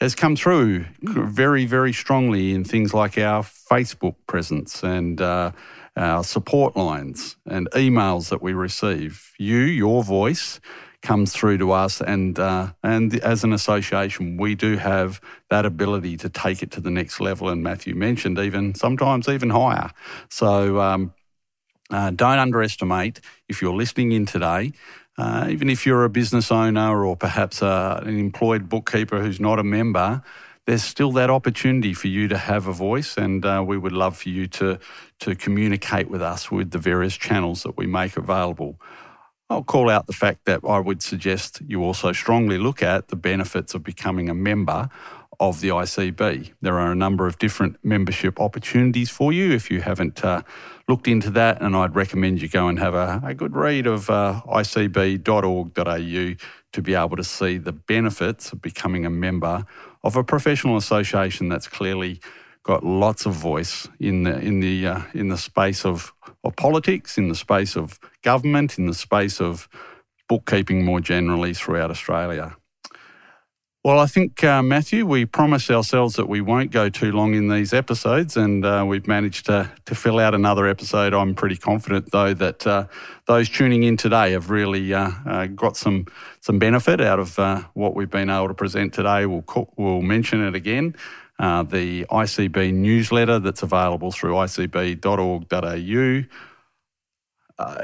has 0.00 0.14
come 0.14 0.36
through 0.36 0.84
very 1.02 1.66
very 1.66 1.92
strongly 1.92 2.52
in 2.52 2.64
things 2.64 2.94
like 2.94 3.18
our 3.18 3.42
Facebook 3.42 4.16
presence 4.26 4.82
and. 4.82 5.20
Uh, 5.20 5.52
our 5.96 6.22
support 6.22 6.76
lines 6.76 7.36
and 7.44 7.68
emails 7.72 8.30
that 8.30 8.40
we 8.40 8.52
receive. 8.52 9.32
You, 9.36 9.58
your 9.58 10.04
voice, 10.04 10.60
comes 11.02 11.32
through 11.32 11.58
to 11.58 11.72
us, 11.72 12.00
and 12.00 12.38
uh, 12.38 12.72
and 12.82 13.14
as 13.20 13.44
an 13.44 13.52
association, 13.52 14.36
we 14.36 14.54
do 14.54 14.76
have 14.76 15.20
that 15.50 15.64
ability 15.64 16.16
to 16.18 16.28
take 16.28 16.62
it 16.62 16.70
to 16.72 16.80
the 16.80 16.90
next 16.90 17.20
level. 17.20 17.48
And 17.48 17.62
Matthew 17.62 17.94
mentioned 17.94 18.38
even 18.38 18.74
sometimes 18.74 19.28
even 19.28 19.50
higher. 19.50 19.90
So 20.28 20.80
um, 20.80 21.12
uh, 21.90 22.10
don't 22.10 22.38
underestimate 22.38 23.20
if 23.48 23.62
you're 23.62 23.76
listening 23.76 24.12
in 24.12 24.26
today. 24.26 24.72
Uh, 25.16 25.48
even 25.50 25.68
if 25.68 25.84
you're 25.84 26.04
a 26.04 26.08
business 26.08 26.52
owner 26.52 27.04
or 27.04 27.16
perhaps 27.16 27.60
uh, 27.60 28.00
an 28.04 28.16
employed 28.18 28.68
bookkeeper 28.68 29.20
who's 29.20 29.40
not 29.40 29.58
a 29.58 29.64
member, 29.64 30.22
there's 30.66 30.84
still 30.84 31.10
that 31.12 31.30
opportunity 31.30 31.92
for 31.94 32.08
you 32.08 32.28
to 32.28 32.38
have 32.38 32.68
a 32.68 32.72
voice, 32.72 33.16
and 33.16 33.44
uh, 33.44 33.64
we 33.66 33.78
would 33.78 33.92
love 33.92 34.16
for 34.18 34.28
you 34.28 34.46
to 34.46 34.78
to 35.20 35.34
communicate 35.34 36.10
with 36.10 36.22
us 36.22 36.50
with 36.50 36.70
the 36.70 36.78
various 36.78 37.16
channels 37.16 37.62
that 37.62 37.76
we 37.76 37.86
make 37.86 38.16
available. 38.16 38.78
I'll 39.50 39.64
call 39.64 39.88
out 39.88 40.06
the 40.06 40.12
fact 40.12 40.44
that 40.44 40.60
I 40.68 40.78
would 40.78 41.02
suggest 41.02 41.62
you 41.66 41.82
also 41.82 42.12
strongly 42.12 42.58
look 42.58 42.82
at 42.82 43.08
the 43.08 43.16
benefits 43.16 43.74
of 43.74 43.82
becoming 43.82 44.28
a 44.28 44.34
member 44.34 44.90
of 45.40 45.60
the 45.60 45.68
ICB. 45.68 46.52
There 46.60 46.78
are 46.78 46.92
a 46.92 46.96
number 46.96 47.26
of 47.26 47.38
different 47.38 47.76
membership 47.82 48.40
opportunities 48.40 49.08
for 49.08 49.32
you 49.32 49.52
if 49.52 49.70
you 49.70 49.80
haven't 49.80 50.24
uh, 50.24 50.42
looked 50.88 51.08
into 51.08 51.30
that, 51.30 51.62
and 51.62 51.76
I'd 51.76 51.94
recommend 51.94 52.42
you 52.42 52.48
go 52.48 52.68
and 52.68 52.78
have 52.78 52.94
a, 52.94 53.22
a 53.24 53.34
good 53.34 53.54
read 53.54 53.86
of 53.86 54.10
uh, 54.10 54.42
icb.org.au 54.48 56.34
to 56.72 56.82
be 56.82 56.94
able 56.94 57.16
to 57.16 57.24
see 57.24 57.56
the 57.56 57.72
benefits 57.72 58.52
of 58.52 58.60
becoming 58.60 59.06
a 59.06 59.10
member 59.10 59.64
of 60.04 60.16
a 60.16 60.24
professional 60.24 60.76
association 60.76 61.48
that's 61.48 61.68
clearly 61.68 62.20
got 62.68 62.84
lots 62.84 63.24
of 63.24 63.32
voice 63.32 63.88
in 63.98 64.24
the 64.24 64.38
in 64.40 64.60
the 64.60 64.86
uh, 64.86 65.00
in 65.14 65.28
the 65.28 65.38
space 65.38 65.86
of, 65.86 66.12
of 66.44 66.54
politics, 66.54 67.16
in 67.16 67.28
the 67.28 67.34
space 67.34 67.76
of 67.76 67.98
government, 68.22 68.78
in 68.78 68.86
the 68.86 68.94
space 68.94 69.40
of 69.40 69.68
bookkeeping 70.28 70.84
more 70.84 71.00
generally 71.00 71.54
throughout 71.54 71.90
Australia. 71.90 72.54
Well, 73.84 74.00
I 74.00 74.06
think, 74.06 74.44
uh, 74.44 74.62
Matthew, 74.62 75.06
we 75.06 75.24
promised 75.24 75.70
ourselves 75.70 76.16
that 76.16 76.28
we 76.28 76.42
won't 76.42 76.70
go 76.70 76.90
too 76.90 77.10
long 77.10 77.34
in 77.34 77.48
these 77.48 77.72
episodes, 77.72 78.36
and 78.36 78.64
uh, 78.66 78.84
we've 78.86 79.06
managed 79.06 79.46
to, 79.46 79.70
to 79.86 79.94
fill 79.94 80.18
out 80.18 80.34
another 80.34 80.66
episode. 80.66 81.14
I'm 81.14 81.34
pretty 81.34 81.56
confident, 81.56 82.10
though, 82.10 82.34
that 82.34 82.66
uh, 82.66 82.84
those 83.26 83.48
tuning 83.48 83.84
in 83.84 83.96
today 83.96 84.32
have 84.32 84.50
really 84.50 84.92
uh, 84.92 85.12
uh, 85.24 85.46
got 85.46 85.76
some 85.76 86.04
some 86.40 86.58
benefit 86.58 87.00
out 87.00 87.18
of 87.18 87.38
what 87.72 87.94
we've 87.94 88.10
been 88.10 88.28
able 88.28 88.48
to 88.48 88.54
present 88.54 88.92
today. 88.92 89.24
We'll, 89.24 89.44
we'll 89.76 90.02
mention 90.02 90.46
it 90.46 90.54
again. 90.54 90.94
The 91.38 92.04
ICB 92.04 92.72
newsletter 92.74 93.38
that's 93.38 93.62
available 93.62 94.10
through 94.10 94.32
icb.org.au. 94.34 96.24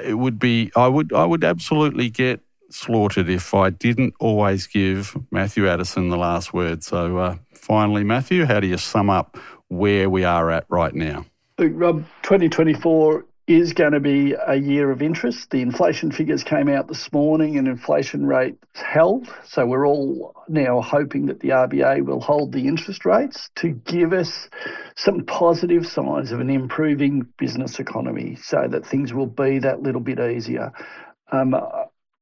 it 0.03 0.15
would 0.15 0.39
be, 0.39 0.71
I 0.77 0.89
would, 0.89 1.13
I 1.13 1.25
would 1.25 1.45
absolutely 1.45 2.11
get 2.11 2.41
slaughtered 2.71 3.29
if 3.29 3.55
I 3.55 3.71
didn't 3.71 4.15
always 4.19 4.67
give 4.67 5.17
Matthew 5.31 5.69
Addison 5.69 6.09
the 6.09 6.17
last 6.17 6.53
word. 6.53 6.83
So, 6.83 7.19
uh, 7.19 7.37
finally, 7.53 8.05
Matthew, 8.05 8.45
how 8.45 8.61
do 8.61 8.67
you 8.67 8.79
sum 8.79 9.11
up 9.11 9.39
where 9.69 10.11
we 10.11 10.25
are 10.25 10.51
at 10.51 10.65
right 10.69 10.95
now? 10.95 11.27
Rob, 11.59 12.05
2024 12.23 13.25
is 13.47 13.75
going 13.75 13.93
to 13.93 14.01
be 14.01 14.35
a 14.47 14.55
year 14.57 14.91
of 14.91 15.03
interest. 15.03 15.51
The 15.51 15.61
inflation 15.61 16.11
figures 16.11 16.43
came 16.43 16.69
out 16.69 16.89
this 16.89 17.13
morning 17.13 17.59
and 17.59 17.69
inflation 17.69 18.27
rates 18.27 18.59
held. 18.73 19.29
So 19.47 19.67
we're 19.67 19.87
all 19.87 20.35
now 20.49 20.81
hoping 20.81 21.27
that 21.27 21.41
the 21.41 21.51
RBA 21.51 22.07
will 22.07 22.21
hold 22.21 22.53
the 22.53 22.67
interest 22.67 23.05
rates 23.05 23.51
to 23.57 23.69
give 23.69 24.15
us 24.15 24.49
some 24.97 25.25
positive 25.27 25.87
signs 25.87 26.33
of 26.33 26.41
an 26.41 26.49
improving 26.49 27.27
business 27.39 27.79
economy 27.79 28.37
so 28.37 28.67
that 28.71 28.87
things 28.87 29.13
will 29.13 29.27
be 29.27 29.59
that 29.59 29.83
little 29.83 30.01
bit 30.01 30.19
easier. 30.19 30.73
Um, 31.31 31.55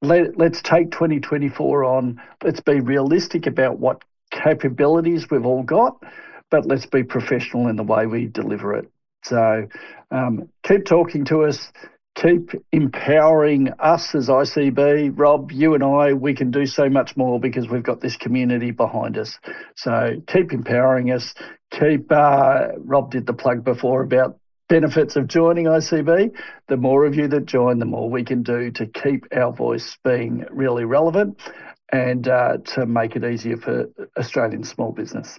let, 0.01 0.37
let's 0.37 0.61
take 0.61 0.91
2024 0.91 1.85
on. 1.85 2.20
Let's 2.43 2.61
be 2.61 2.81
realistic 2.81 3.47
about 3.47 3.79
what 3.79 4.03
capabilities 4.33 5.31
we've 5.31 5.47
all 5.47 5.62
got, 5.62 6.03
but 6.51 6.66
let's 6.66 6.87
be 6.87 7.05
professional 7.05 7.68
in 7.68 7.77
the 7.77 7.85
way 7.85 8.07
we 8.07 8.27
deliver 8.27 8.75
it. 8.75 8.91
So 9.25 9.66
um, 10.11 10.49
keep 10.62 10.85
talking 10.85 11.25
to 11.27 11.45
us, 11.45 11.73
keep 12.14 12.51
empowering 12.73 13.70
us 13.79 14.14
as 14.14 14.29
ICB. 14.29 15.12
Rob, 15.18 15.53
you 15.53 15.75
and 15.75 15.83
I, 15.83 16.12
we 16.12 16.35
can 16.35 16.51
do 16.51 16.66
so 16.66 16.89
much 16.89 17.16
more 17.16 17.41
because 17.41 17.68
we've 17.68 17.83
got 17.83 18.01
this 18.01 18.16
community 18.16 18.70
behind 18.70 19.16
us. 19.16 19.39
So 19.77 20.23
keep 20.27 20.53
empowering 20.53 21.11
us. 21.11 21.35
Keep, 21.70 22.12
uh, 22.12 22.68
Rob 22.79 23.11
did 23.11 23.27
the 23.27 23.33
plug 23.33 23.64
before 23.64 24.03
about 24.03 24.39
benefits 24.68 25.16
of 25.16 25.27
joining 25.27 25.66
ICB. 25.66 26.35
The 26.68 26.77
more 26.77 27.05
of 27.05 27.14
you 27.14 27.29
that 27.29 27.47
join, 27.47 27.79
the 27.79 27.85
more 27.85 28.09
we 28.09 28.25
can 28.25 28.43
do 28.43 28.70
to 28.73 28.87
keep 28.87 29.27
our 29.35 29.53
voice 29.53 29.97
being 30.05 30.47
really 30.51 30.85
relevant 30.85 31.41
and 31.91 32.27
uh, 32.27 32.57
to 32.75 32.87
make 32.87 33.16
it 33.16 33.25
easier 33.25 33.59
for 33.59 33.87
Australian 34.18 34.64
small 34.64 34.93
business. 34.93 35.39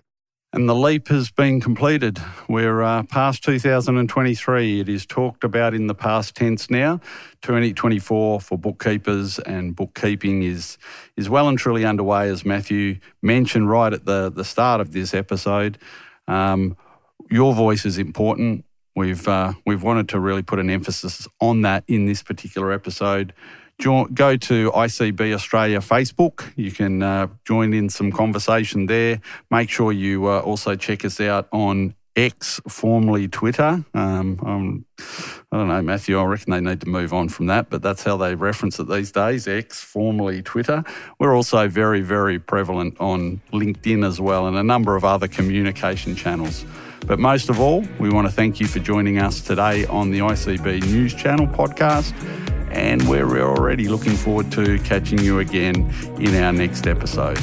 And 0.53 0.69
the 0.69 0.75
leap 0.75 1.07
has 1.07 1.31
been 1.31 1.59
completed. 1.59 2.19
We're 2.47 2.83
uh, 2.83 3.01
past 3.03 3.43
2023. 3.43 4.81
It 4.81 4.87
is 4.87 5.03
talked 5.03 5.43
about 5.43 5.73
in 5.73 5.87
the 5.87 5.95
past 5.95 6.35
tense 6.35 6.69
now. 6.69 6.97
2024 7.41 8.39
for 8.39 8.57
bookkeepers 8.59 9.39
and 9.39 9.75
bookkeeping 9.75 10.43
is 10.43 10.77
is 11.17 11.27
well 11.27 11.49
and 11.49 11.57
truly 11.57 11.85
underway, 11.85 12.29
as 12.29 12.45
Matthew 12.45 12.99
mentioned 13.23 13.67
right 13.67 13.91
at 13.93 14.05
the, 14.05 14.29
the 14.29 14.43
start 14.43 14.79
of 14.79 14.93
this 14.93 15.15
episode. 15.15 15.79
Um, 16.27 16.77
your 17.31 17.55
voice 17.55 17.83
is 17.83 17.97
important. 17.97 18.63
We've 18.95 19.27
uh, 19.27 19.53
we've 19.65 19.81
wanted 19.81 20.07
to 20.09 20.19
really 20.19 20.43
put 20.43 20.59
an 20.59 20.69
emphasis 20.69 21.27
on 21.41 21.63
that 21.63 21.83
in 21.87 22.05
this 22.05 22.21
particular 22.21 22.71
episode. 22.71 23.33
Go 23.81 24.37
to 24.37 24.71
ICB 24.71 25.33
Australia 25.33 25.79
Facebook. 25.79 26.51
You 26.55 26.71
can 26.71 27.03
uh, 27.03 27.27
join 27.45 27.73
in 27.73 27.89
some 27.89 28.11
conversation 28.11 28.85
there. 28.85 29.19
Make 29.51 29.69
sure 29.69 29.91
you 29.91 30.27
uh, 30.27 30.39
also 30.39 30.75
check 30.75 31.03
us 31.03 31.19
out 31.19 31.49
on 31.51 31.95
X, 32.15 32.61
formerly 32.67 33.27
Twitter. 33.27 33.83
Um, 33.93 34.39
um, 34.45 34.85
I 35.51 35.57
don't 35.57 35.67
know, 35.67 35.81
Matthew. 35.81 36.19
I 36.19 36.23
reckon 36.23 36.51
they 36.51 36.61
need 36.61 36.81
to 36.81 36.87
move 36.87 37.13
on 37.13 37.29
from 37.29 37.47
that, 37.47 37.69
but 37.69 37.81
that's 37.81 38.03
how 38.03 38.17
they 38.17 38.35
reference 38.35 38.79
it 38.79 38.87
these 38.87 39.11
days. 39.11 39.47
X, 39.47 39.81
formerly 39.81 40.43
Twitter. 40.43 40.83
We're 41.19 41.35
also 41.35 41.67
very, 41.67 42.01
very 42.01 42.39
prevalent 42.39 42.95
on 42.99 43.41
LinkedIn 43.51 44.05
as 44.05 44.21
well, 44.21 44.47
and 44.47 44.55
a 44.55 44.63
number 44.63 44.95
of 44.95 45.03
other 45.03 45.27
communication 45.27 46.15
channels. 46.15 46.65
But 47.05 47.19
most 47.19 47.49
of 47.49 47.59
all, 47.59 47.85
we 47.99 48.09
want 48.09 48.27
to 48.27 48.33
thank 48.33 48.59
you 48.59 48.67
for 48.67 48.79
joining 48.79 49.19
us 49.19 49.41
today 49.41 49.85
on 49.85 50.11
the 50.11 50.19
ICB 50.19 50.83
News 50.85 51.13
Channel 51.13 51.47
podcast. 51.47 52.13
And 52.71 53.07
we're 53.07 53.41
already 53.41 53.87
looking 53.87 54.15
forward 54.15 54.51
to 54.53 54.79
catching 54.79 55.19
you 55.19 55.39
again 55.39 55.93
in 56.17 56.41
our 56.41 56.53
next 56.53 56.87
episode. 56.87 57.37